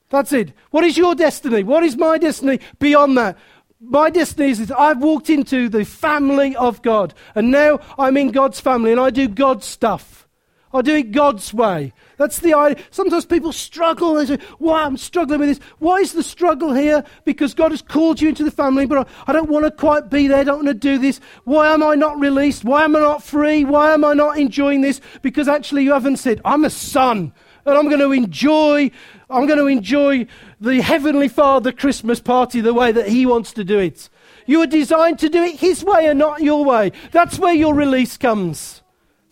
[0.09, 0.55] That's it.
[0.73, 1.63] What is your destiny?
[1.63, 3.39] What is my destiny beyond that?
[3.81, 8.59] My destiny is I've walked into the family of God, and now I'm in God's
[8.59, 10.26] family, and I do God's stuff.
[10.73, 11.93] I do it God's way.
[12.17, 12.85] That's the idea.
[12.91, 14.15] Sometimes people struggle.
[14.15, 15.61] They say, Why I'm struggling with this?
[15.79, 17.05] Why is the struggle here?
[17.25, 20.27] Because God has called you into the family, but I don't want to quite be
[20.27, 20.39] there.
[20.39, 21.21] I don't want to do this.
[21.45, 22.65] Why am I not released?
[22.65, 23.65] Why am I not free?
[23.65, 25.01] Why am I not enjoying this?
[25.23, 27.33] Because actually, you haven't said, I'm a son,
[27.65, 28.91] and I'm going to enjoy
[29.29, 30.27] I'm going to enjoy
[30.61, 34.09] the Heavenly Father Christmas party the way that He wants to do it.
[34.47, 36.93] You are designed to do it His way and not your way.
[37.11, 38.83] That's where your release comes.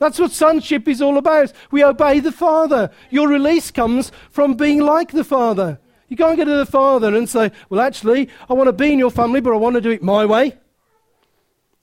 [0.04, 1.50] That's what sonship is all about.
[1.70, 2.90] We obey the Father.
[3.08, 5.80] Your release comes from being like the Father.
[6.08, 8.98] You can't go to the Father and say, Well, actually, I want to be in
[8.98, 10.58] your family, but I want to do it my way.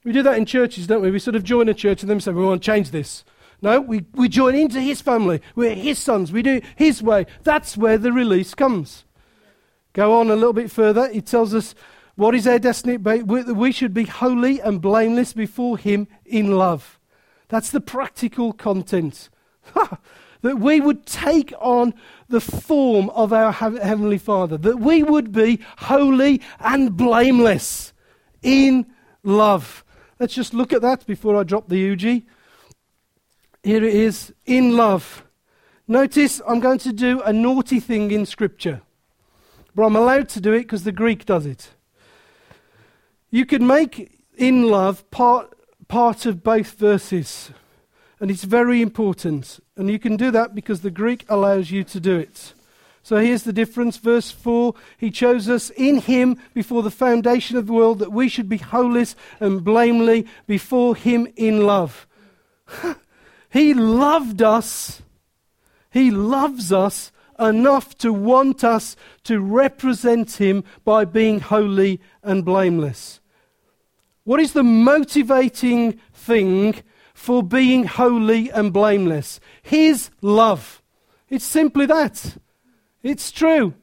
[0.04, 1.10] We do that in churches, don't we?
[1.10, 3.26] We sort of join a church and then say, We want to change this.
[3.60, 5.42] No, we, we join into his family.
[5.56, 6.32] We're his sons.
[6.32, 7.26] We do his way.
[7.42, 9.04] That's where the release comes.
[9.94, 11.12] Go on a little bit further.
[11.12, 11.74] He tells us
[12.16, 12.98] what is our destiny?
[12.98, 17.00] We should be holy and blameless before him in love.
[17.52, 19.30] That's the practical content.
[20.42, 21.94] that we would take on
[22.30, 24.58] the form of our Heavenly Father.
[24.58, 27.92] That we would be holy and blameless
[28.42, 28.86] in
[29.22, 29.84] love.
[30.18, 32.26] Let's just look at that before I drop the Uji.
[33.64, 35.26] Here it is in love.
[35.90, 38.82] Notice I'm going to do a naughty thing in Scripture,
[39.76, 41.72] but I'm allowed to do it because the Greek does it.
[43.30, 45.54] You could make in love part,
[45.92, 47.52] part of both verses,
[48.22, 49.60] and it's very important.
[49.76, 52.54] And you can do that because the Greek allows you to do it.
[53.04, 53.98] So here's the difference.
[53.98, 58.30] Verse 4 He chose us in Him before the foundation of the world that we
[58.30, 59.06] should be holy
[59.42, 62.08] and blameless before Him in love.
[63.50, 65.02] He loved us.
[65.90, 73.21] He loves us enough to want us to represent Him by being holy and blameless.
[74.24, 76.76] What is the motivating thing
[77.14, 79.40] for being holy and blameless?
[79.62, 80.82] His love.
[81.30, 82.38] It's simply that.
[83.02, 83.74] It's true.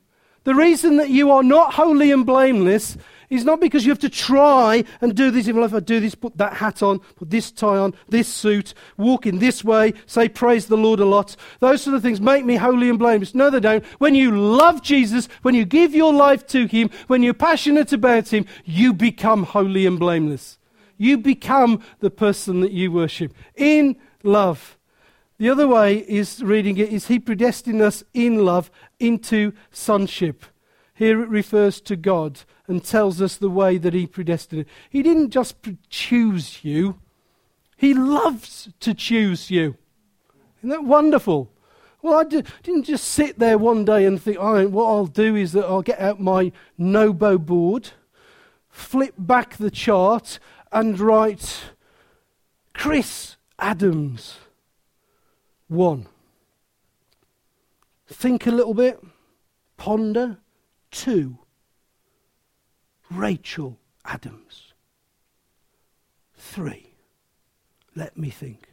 [0.45, 2.97] The reason that you are not holy and blameless
[3.31, 5.49] is not because you have to try and do this.
[5.49, 8.74] Even if I do this, put that hat on, put this tie on, this suit,
[8.97, 11.37] walk in this way, say praise the Lord a lot.
[11.61, 13.35] Those sort of things make me holy and blameless.
[13.35, 13.85] No, they don't.
[13.99, 18.33] When you love Jesus, when you give your life to Him, when you're passionate about
[18.33, 20.59] Him, you become holy and blameless.
[20.97, 24.76] You become the person that you worship in love.
[25.39, 30.45] The other way is reading it is He predestined us in love into sonship.
[30.99, 34.64] Here it refers to God and tells us the way that He predestined.
[34.90, 35.55] He didn't just
[35.88, 36.99] choose you,
[37.76, 39.76] He loves to choose you.
[40.59, 41.53] Isn't that wonderful?
[42.03, 45.53] Well, I didn't just sit there one day and think, oh, what I'll do is
[45.53, 47.90] that I'll get out my Nobo board,
[48.68, 50.40] flip back the chart,
[50.72, 51.74] and write
[52.74, 54.38] Chris Adams
[55.68, 56.09] 1.
[58.09, 59.01] Think a little bit,
[59.76, 60.38] ponder,
[60.91, 61.39] 2.
[63.11, 64.72] Rachel Adams.
[66.36, 66.95] Three.
[67.95, 68.68] Let me think.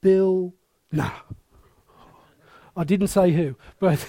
[0.00, 0.54] Bill.
[0.92, 1.10] No.
[2.76, 4.06] I didn't say who, but,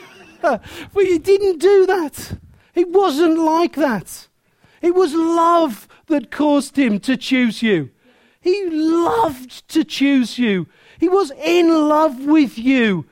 [0.42, 0.62] but
[0.94, 2.38] he didn't do that.
[2.74, 4.28] It wasn't like that.
[4.80, 7.90] It was love that caused him to choose you.
[8.40, 10.68] He loved to choose you.
[10.98, 13.06] He was in love with you.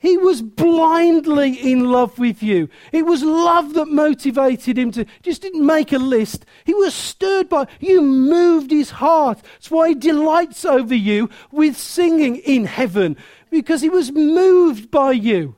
[0.00, 2.68] He was blindly in love with you.
[2.92, 6.46] It was love that motivated him to just didn't make a list.
[6.64, 9.42] He was stirred by you moved his heart.
[9.42, 13.16] That's why he delights over you with singing in heaven
[13.50, 15.56] because he was moved by you.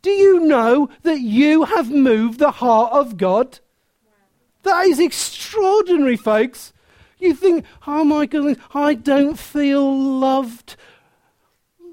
[0.00, 3.60] Do you know that you have moved the heart of God?
[4.62, 6.72] That is extraordinary, folks.
[7.18, 10.76] You think, oh my goodness, I don't feel loved.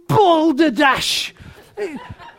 [0.08, 1.36] Balderdash!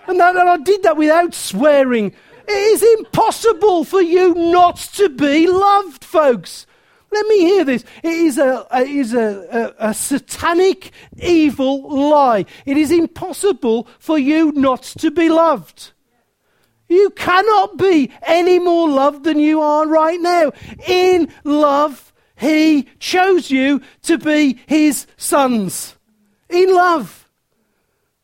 [0.07, 2.13] And, that, I did that without swearing.
[2.47, 6.67] It is impossible for you not to be loved, folks.
[7.13, 7.85] Let me hear this.
[8.03, 12.47] It is a, is a, a, a satanic, evil lie.
[12.67, 15.93] It is impossible for you not to be loved.
[16.89, 20.53] You cannot be any more loved than you are right now.
[20.87, 25.97] In love, He chose you to be His sons.
[26.49, 27.29] In love.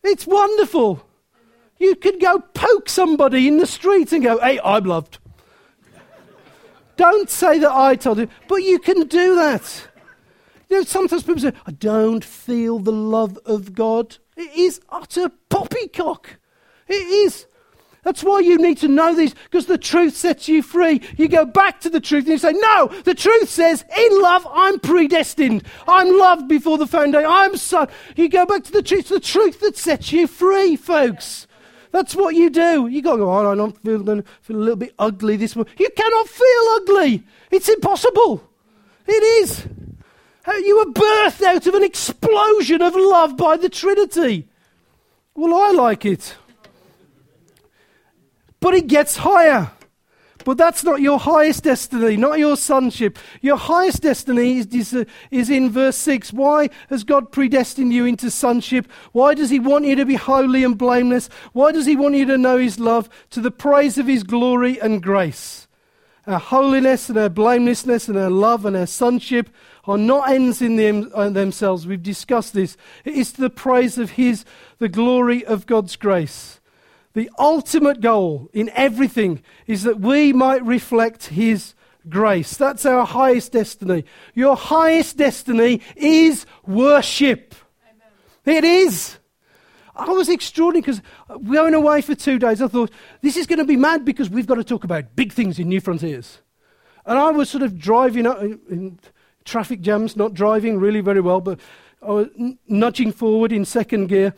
[0.02, 1.05] It's wonderful.
[1.78, 5.18] You could go poke somebody in the street and go, hey, I'm loved.
[6.96, 9.88] Don't say that I told you, but you can do that.
[10.70, 14.16] You know, sometimes people say, I don't feel the love of God.
[14.36, 16.38] It is utter poppycock.
[16.88, 17.46] It is.
[18.02, 21.02] That's why you need to know this, because the truth sets you free.
[21.16, 24.46] You go back to the truth and you say, No, the truth says, in love,
[24.48, 25.64] I'm predestined.
[25.88, 27.28] I'm loved before the foundation.
[27.28, 27.88] I'm so.
[28.14, 31.48] You go back to the truth, the truth that sets you free, folks.
[31.96, 32.88] That's what you do.
[32.88, 35.72] You got to go, oh, I'm feeling, feel a little bit ugly this morning.
[35.78, 37.24] You cannot feel ugly.
[37.50, 38.46] It's impossible.
[39.06, 39.66] It is.
[40.46, 44.46] You were birthed out of an explosion of love by the Trinity.
[45.34, 46.36] Well, I like it.
[48.60, 49.70] But it gets higher.
[50.46, 53.18] But that's not your highest destiny, not your sonship.
[53.40, 56.32] Your highest destiny is, is, is, in verse 6.
[56.32, 58.86] Why has God predestined you into sonship?
[59.10, 61.28] Why does He want you to be holy and blameless?
[61.52, 64.80] Why does He want you to know His love to the praise of His glory
[64.80, 65.66] and grace?
[66.28, 69.50] Our holiness and our blamelessness and our love and our sonship
[69.86, 71.88] are not ends in them, uh, themselves.
[71.88, 72.76] We've discussed this.
[73.04, 74.44] It is to the praise of His,
[74.78, 76.60] the glory of God's grace.
[77.16, 81.72] The ultimate goal in everything is that we might reflect His
[82.10, 82.58] grace.
[82.58, 84.04] That's our highest destiny.
[84.34, 87.54] Your highest destiny is worship.
[87.88, 88.58] Amen.
[88.58, 89.16] It is.
[89.94, 91.00] I was extraordinary because
[91.30, 92.90] going away for two days, I thought,
[93.22, 95.70] this is going to be mad because we've got to talk about big things in
[95.70, 96.42] New Frontiers.
[97.06, 99.00] And I was sort of driving up in
[99.46, 101.60] traffic jams, not driving really very well, but
[102.02, 102.28] I was
[102.68, 104.34] nudging forward in second gear.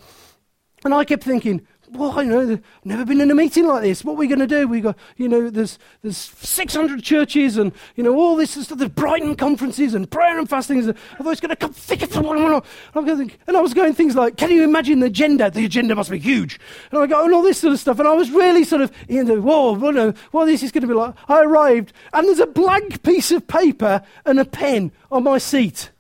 [0.85, 4.05] And I kept thinking, well, you know, never been in a meeting like this.
[4.05, 4.68] What are we going to do?
[4.68, 8.78] We got, you know, there's there's 600 churches and you know all this stuff.
[8.78, 10.78] There's Brighton conferences and prayer and fasting.
[10.78, 12.39] And thought it's going to come thick and one.
[12.39, 12.62] And
[12.95, 15.51] I was going things like, can you imagine the agenda?
[15.51, 16.61] The agenda must be huge.
[16.91, 17.99] And I go and all this sort of stuff.
[17.99, 20.95] And I was really sort of, you know, whoa, whoa, this is going to be
[20.95, 21.14] like.
[21.28, 25.91] I arrived and there's a blank piece of paper and a pen on my seat,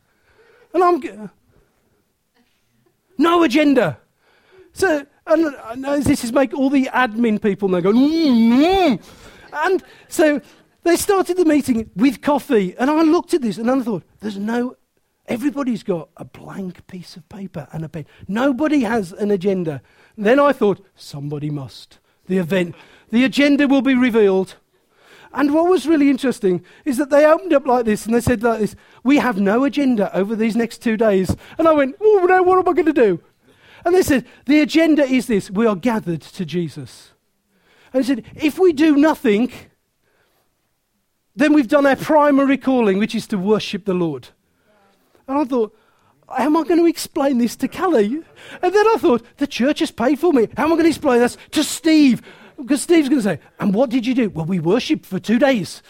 [0.74, 1.30] and I'm
[3.16, 3.98] no agenda.
[4.72, 9.02] So and, this is make all the admin people now go, mm,
[9.52, 10.40] and so
[10.84, 12.74] they started the meeting with coffee.
[12.78, 14.76] And I looked at this and I thought, there's no,
[15.26, 18.06] everybody's got a blank piece of paper and a pen.
[18.26, 19.82] Nobody has an agenda.
[20.16, 21.98] And then I thought, somebody must.
[22.26, 22.74] The event,
[23.10, 24.56] the agenda will be revealed.
[25.32, 28.42] And what was really interesting is that they opened up like this and they said
[28.42, 28.74] like this,
[29.04, 31.36] we have no agenda over these next two days.
[31.58, 33.20] And I went, oh, no, what am I going to do?
[33.84, 37.12] And they said, the agenda is this we are gathered to Jesus.
[37.92, 39.50] And they said, if we do nothing,
[41.36, 44.28] then we've done our primary calling, which is to worship the Lord.
[45.26, 45.76] And I thought,
[46.28, 48.22] how am I going to explain this to Callie?
[48.62, 50.48] And then I thought, the church has paid for me.
[50.56, 52.22] How am I going to explain this to Steve?
[52.56, 54.30] Because Steve's going to say, and what did you do?
[54.30, 55.82] Well, we worshipped for two days.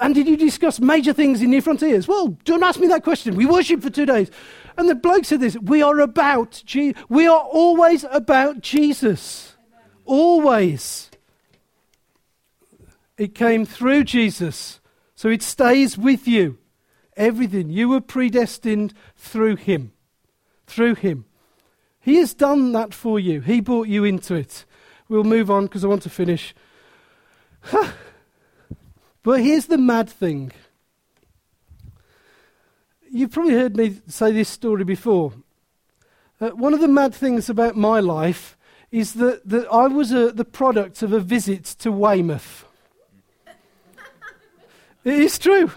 [0.00, 2.06] And did you discuss major things in New Frontiers?
[2.06, 3.34] Well, don't ask me that question.
[3.34, 4.30] We worshipped for two days.
[4.76, 9.56] And the bloke said this We are about, Je- we are always about Jesus.
[10.04, 11.10] Always.
[13.16, 14.80] It came through Jesus.
[15.14, 16.58] So it stays with you.
[17.16, 17.70] Everything.
[17.70, 19.92] You were predestined through Him.
[20.66, 21.24] Through Him.
[22.00, 23.40] He has done that for you.
[23.40, 24.64] He brought you into it.
[25.08, 26.54] We'll move on because I want to finish.
[29.22, 30.52] but here's the mad thing
[33.10, 35.32] You've probably heard me say this story before.
[36.40, 38.56] Uh, one of the mad things about my life
[38.90, 42.64] is that, that I was a, the product of a visit to Weymouth.
[45.04, 45.70] it is true.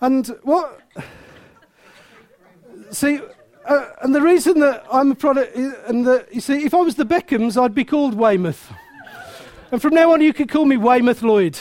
[0.00, 0.80] And what.
[2.90, 3.20] See,
[3.66, 6.96] uh, and the reason that I'm a product, and the, you see, if I was
[6.96, 8.72] the Beckhams, I'd be called Weymouth.
[9.70, 11.58] and from now on, you could call me Weymouth Lloyd.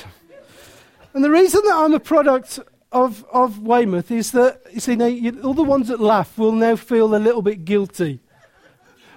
[1.13, 2.59] And the reason that I'm a product
[2.91, 6.51] of, of Weymouth is that, you see, now, you, all the ones that laugh will
[6.51, 8.19] now feel a little bit guilty.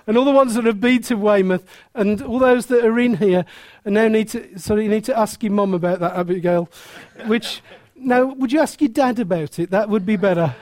[0.07, 1.65] And all the ones that have been to Weymouth
[1.95, 3.45] and all those that are in here
[3.85, 6.69] and now need to, sorry, you need to ask your mum about that, Abigail.
[7.27, 7.63] Which,
[7.95, 9.71] now, would you ask your dad about it?
[9.71, 10.55] That would be better.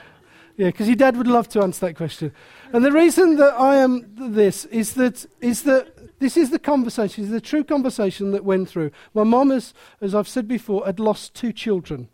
[0.57, 2.33] Yeah, because your dad would love to answer that question.
[2.73, 7.25] And the reason that I am this is that, is that this is the conversation,
[7.25, 8.91] is the true conversation that went through.
[9.15, 12.11] My mum, as, as I've said before, had lost two children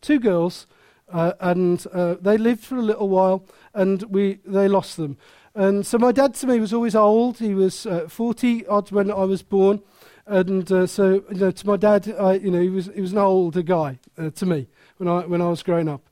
[0.00, 0.66] two girls,
[1.12, 3.44] uh, and uh, they lived for a little while,
[3.74, 5.16] and we they lost them.
[5.54, 7.38] And so my dad to me was always old.
[7.38, 9.82] He was uh, 40 odd when I was born,
[10.26, 13.12] and uh, so you know to my dad, I, you know he was he was
[13.12, 16.02] an older guy uh, to me when I when I was growing up.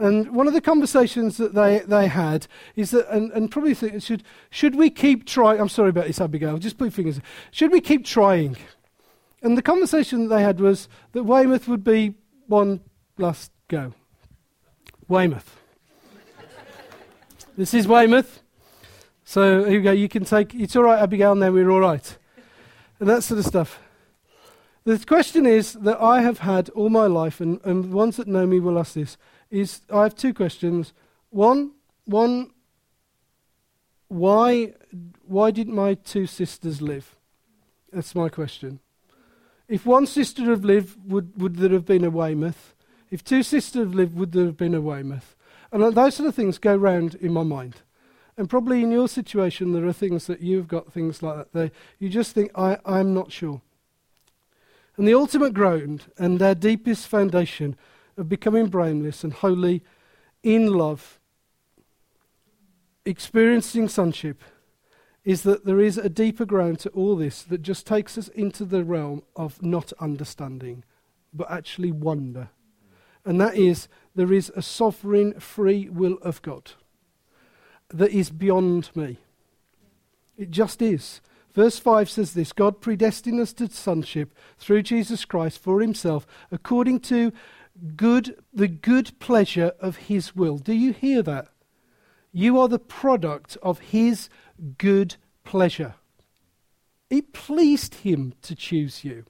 [0.00, 4.02] And one of the conversations that they, they had is that, and, and probably think,
[4.02, 5.60] should, should we keep trying?
[5.60, 7.20] I'm sorry about this, Abigail, just put fingers.
[7.50, 8.56] Should we keep trying?
[9.42, 12.14] And the conversation that they had was that Weymouth would be
[12.46, 12.80] one
[13.20, 13.92] last go.
[15.08, 15.56] Weymouth.
[17.56, 18.42] this is Weymouth.
[19.24, 19.92] So here you go.
[19.92, 20.54] You can take.
[20.54, 21.34] It's all right, Abigail.
[21.34, 22.16] Now we're all right,
[22.98, 23.78] and that sort of stuff.
[24.84, 28.26] The question is that I have had all my life, and, and the ones that
[28.26, 29.16] know me will ask this:
[29.50, 30.92] is I have two questions.
[31.28, 31.72] One,
[32.06, 32.50] one.
[34.08, 34.74] Why,
[35.24, 37.14] why didn't my two sisters live?
[37.92, 38.80] That's my question.
[39.68, 42.74] If one sister had lived, would, would there have been a Weymouth?
[43.10, 45.34] If two sisters had lived, would there have been a Weymouth?
[45.72, 47.76] And uh, those sort of things go round in my mind.
[48.36, 51.52] And probably in your situation, there are things that you've got things like that.
[51.52, 53.60] There, you just think, I, I'm not sure.
[54.96, 57.76] And the ultimate ground and our deepest foundation
[58.16, 59.82] of becoming blameless and holy
[60.42, 61.18] in love,
[63.04, 64.42] experiencing sonship,
[65.24, 68.64] is that there is a deeper ground to all this that just takes us into
[68.64, 70.84] the realm of not understanding,
[71.32, 72.48] but actually wonder
[73.24, 76.72] and that is there is a sovereign free will of God
[77.92, 79.18] that is beyond me.
[80.36, 81.20] It just is.
[81.52, 87.00] Verse 5 says this God predestined us to sonship through Jesus Christ for himself according
[87.00, 87.32] to
[87.96, 90.58] good the good pleasure of his will.
[90.58, 91.48] Do you hear that?
[92.32, 94.28] You are the product of his
[94.78, 95.94] good pleasure.
[97.08, 99.24] It pleased him to choose you.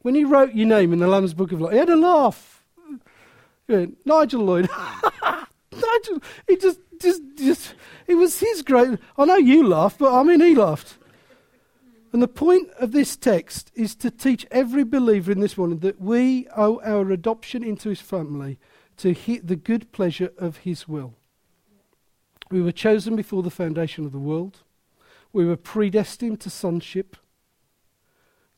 [0.00, 2.63] When he wrote your name in the Lamb's Book of Life, he had a laugh.
[3.68, 4.68] Nigel Lloyd.
[5.72, 7.74] Nigel, he just, just, just,
[8.06, 8.98] it was his great.
[9.16, 10.98] I know you laughed, but I mean, he laughed.
[12.12, 16.00] And the point of this text is to teach every believer in this morning that
[16.00, 18.58] we owe our adoption into his family
[18.98, 21.14] to hit the good pleasure of his will.
[22.52, 24.58] We were chosen before the foundation of the world.
[25.32, 27.16] We were predestined to sonship.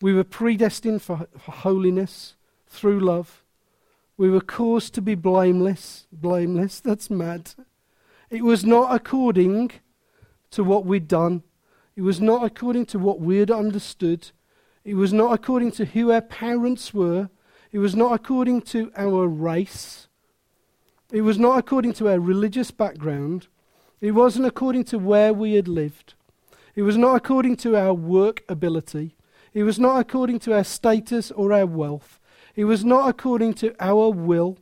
[0.03, 2.37] We were predestined for, for holiness
[2.67, 3.43] through love.
[4.17, 6.07] We were caused to be blameless.
[6.11, 7.53] Blameless, that's mad.
[8.31, 9.73] It was not according
[10.51, 11.43] to what we'd done.
[11.97, 14.31] It was not according to what we had understood.
[14.85, 17.29] It was not according to who our parents were.
[17.73, 20.09] It was not according to our race.
[21.13, 23.49] It was not according to our religious background.
[24.01, 26.15] It wasn't according to where we had lived.
[26.75, 29.17] It was not according to our work ability.
[29.55, 32.21] It was not according to our status or our wealth.
[32.57, 34.57] It was not according to our will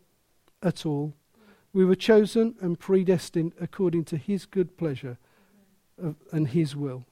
[0.61, 1.15] at all.
[1.73, 5.17] We were chosen and predestined according to His good pleasure
[6.33, 7.07] and His will.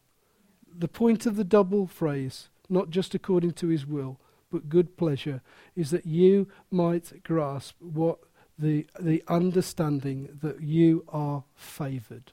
[0.76, 4.18] The point of the double phrase, not just according to His will,
[4.50, 5.40] but good pleasure,
[5.76, 8.18] is that you might grasp what
[8.58, 12.32] the, the understanding that you are favoured.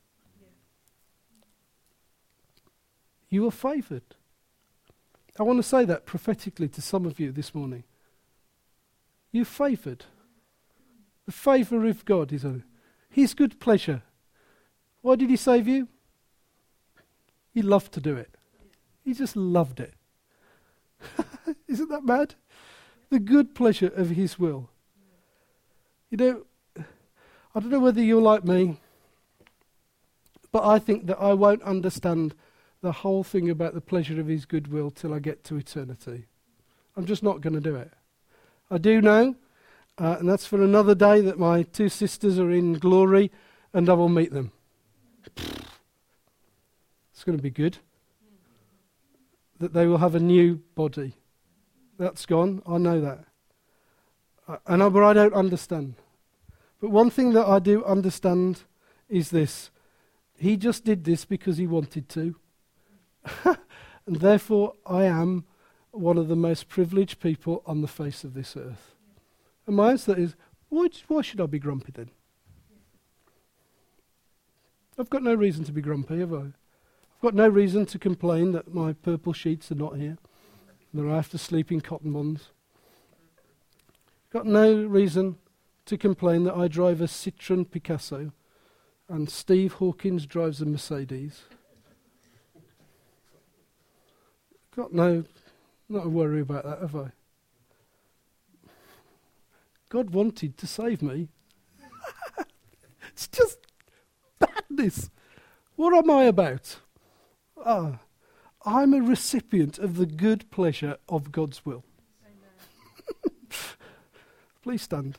[3.30, 4.16] You are favoured.
[5.40, 7.84] I want to say that prophetically to some of you this morning.
[9.32, 10.06] You favoured.
[11.26, 12.64] The favour of God is on
[13.10, 14.02] His good pleasure.
[15.02, 15.88] Why did He save you?
[17.54, 18.36] He loved to do it.
[19.04, 19.94] He just loved it.
[21.68, 22.36] Isn't that mad?
[23.10, 24.70] The good pleasure of His will.
[26.10, 26.46] You know,
[27.54, 28.78] I don't know whether you're like me,
[30.52, 32.34] but I think that I won't understand
[32.82, 36.26] the whole thing about the pleasure of His goodwill till I get to eternity.
[36.96, 37.92] I'm just not going to do it.
[38.72, 39.36] I do know,
[39.98, 43.32] uh, and that's for another day, that my two sisters are in glory
[43.74, 44.52] and I will meet them.
[45.36, 47.80] It's going to be good.
[49.60, 51.16] That they will have a new body.
[51.98, 52.62] That's gone.
[52.66, 53.26] I know that.
[54.66, 55.96] And I, but I don't understand.
[56.80, 58.62] But one thing that I do understand
[59.10, 59.70] is this
[60.38, 62.36] He just did this because He wanted to.
[63.46, 65.46] and therefore, I am
[66.00, 68.96] one of the most privileged people on the face of this earth.
[69.68, 70.36] And my answer is
[70.70, 72.10] why, why should I be grumpy then?
[74.98, 76.38] I've got no reason to be grumpy, have I?
[76.38, 80.18] I've got no reason to complain that my purple sheets are not here,
[80.94, 82.50] that I have to sleep in cotton ones.
[84.32, 85.38] Got no reason
[85.86, 88.32] to complain that I drive a Citroen Picasso
[89.10, 91.42] and Steve Hawkins drives a Mercedes.
[94.76, 95.24] Got no,
[95.90, 97.12] not a worry about that, have I?
[99.90, 101.30] God wanted to save me.
[103.10, 103.58] it's just
[104.38, 105.10] badness.
[105.76, 106.80] What am I about?
[107.66, 108.00] Ah,
[108.64, 111.84] I'm a recipient of the good pleasure of God's will.
[114.62, 115.18] Please stand.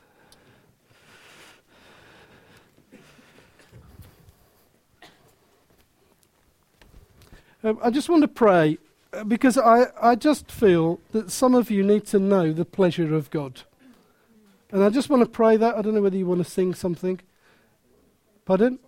[7.63, 8.77] Um, I just want to pray
[9.27, 13.29] because I, I just feel that some of you need to know the pleasure of
[13.29, 13.61] God.
[14.71, 15.75] And I just want to pray that.
[15.75, 17.19] I don't know whether you want to sing something.
[18.45, 18.79] Pardon?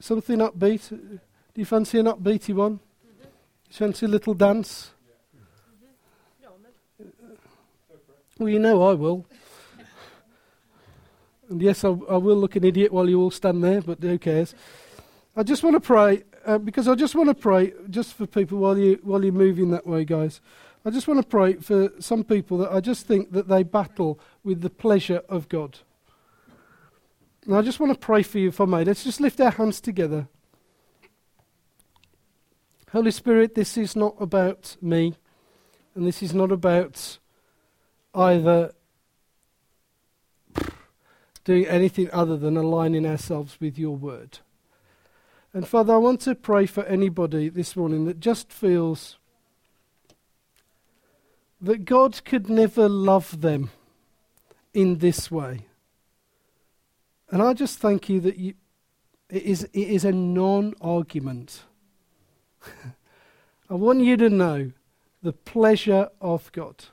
[0.00, 0.90] Something upbeat?
[0.90, 1.20] Do
[1.54, 2.74] you fancy an upbeaty one?
[2.78, 3.28] Mm-hmm.
[3.70, 4.92] Fancy a little dance?
[8.38, 9.26] Well, you know I will.
[11.50, 14.16] and yes, I, I, will look an idiot while you all stand there, but who
[14.16, 14.54] cares?
[15.34, 18.56] I just want to pray uh, because I just want to pray just for people
[18.58, 20.40] while you while you're moving that way, guys.
[20.82, 24.18] I just want to pray for some people that I just think that they battle
[24.42, 25.80] with the pleasure of God.
[27.44, 28.82] And I just want to pray for you, if I may.
[28.82, 30.28] Let's just lift our hands together.
[32.92, 35.14] Holy Spirit, this is not about me,
[35.94, 37.18] and this is not about
[38.14, 38.72] either
[41.44, 44.38] doing anything other than aligning ourselves with your word.
[45.58, 49.16] And Father, I want to pray for anybody this morning that just feels
[51.60, 53.70] that God could never love them
[54.72, 55.66] in this way.
[57.32, 58.54] And I just thank you that you,
[59.30, 61.64] it, is, it is a non argument.
[63.68, 64.70] I want you to know
[65.24, 66.84] the pleasure of God.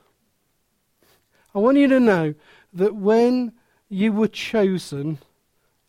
[1.54, 2.34] I want you to know
[2.72, 3.52] that when
[3.88, 5.18] you were chosen,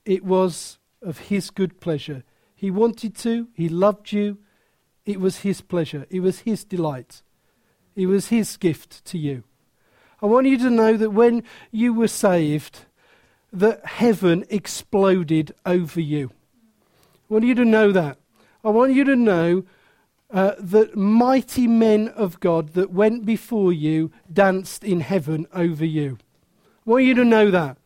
[0.05, 2.23] it was of His good pleasure.
[2.57, 4.39] He wanted to, He loved you,
[5.05, 7.21] it was His pleasure, it was His delight.
[7.95, 9.43] It was His gift to you.
[10.23, 12.85] I want you to know that when you were saved,
[13.53, 16.31] that heaven exploded over you.
[17.29, 18.17] I want you to know that.
[18.63, 19.63] I want you to know
[20.31, 26.17] uh, that mighty men of God that went before you danced in heaven over you.
[26.85, 27.77] I want you to know that.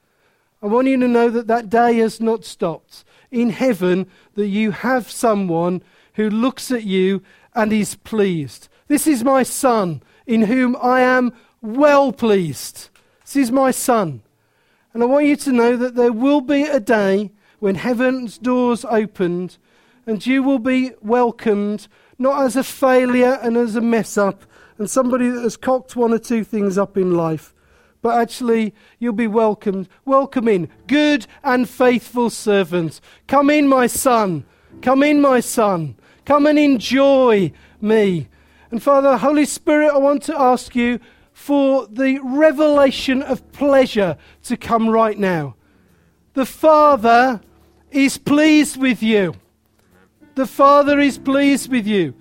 [0.64, 3.04] I want you to know that that day has not stopped.
[3.32, 5.82] In heaven, that you have someone
[6.16, 7.24] who looks at you
[7.56, 8.68] and is pleased.
[8.88, 12.90] This is my son, in whom I am well pleased.
[13.22, 14.22] This is my son.
[14.94, 18.84] And I want you to know that there will be a day when heaven's doors
[18.86, 19.58] opened
[20.06, 24.44] and you will be welcomed not as a failure and as a mess up
[24.78, 27.54] and somebody that has cocked one or two things up in life,
[28.02, 29.88] but actually you'll be welcomed.
[30.06, 33.02] Welcome in, good and faithful servants.
[33.28, 34.45] Come in, my son.
[34.82, 35.95] Come in, my son.
[36.26, 38.28] Come and enjoy me.
[38.70, 40.99] And Father, Holy Spirit, I want to ask you
[41.34, 45.56] for the revelation of pleasure to come right now.
[46.34, 47.41] The Father
[47.91, 49.36] is pleased with you.
[50.36, 52.14] The Father is pleased with you.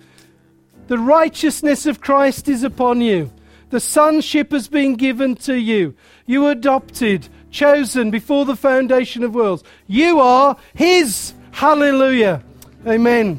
[0.89, 3.31] The righteousness of Christ is upon you.
[3.71, 5.95] The sonship has been given to you.
[6.27, 9.63] You adopted, chosen before the foundation of worlds.
[9.87, 11.35] You are His.
[11.53, 12.43] Hallelujah.
[12.87, 13.39] Amen.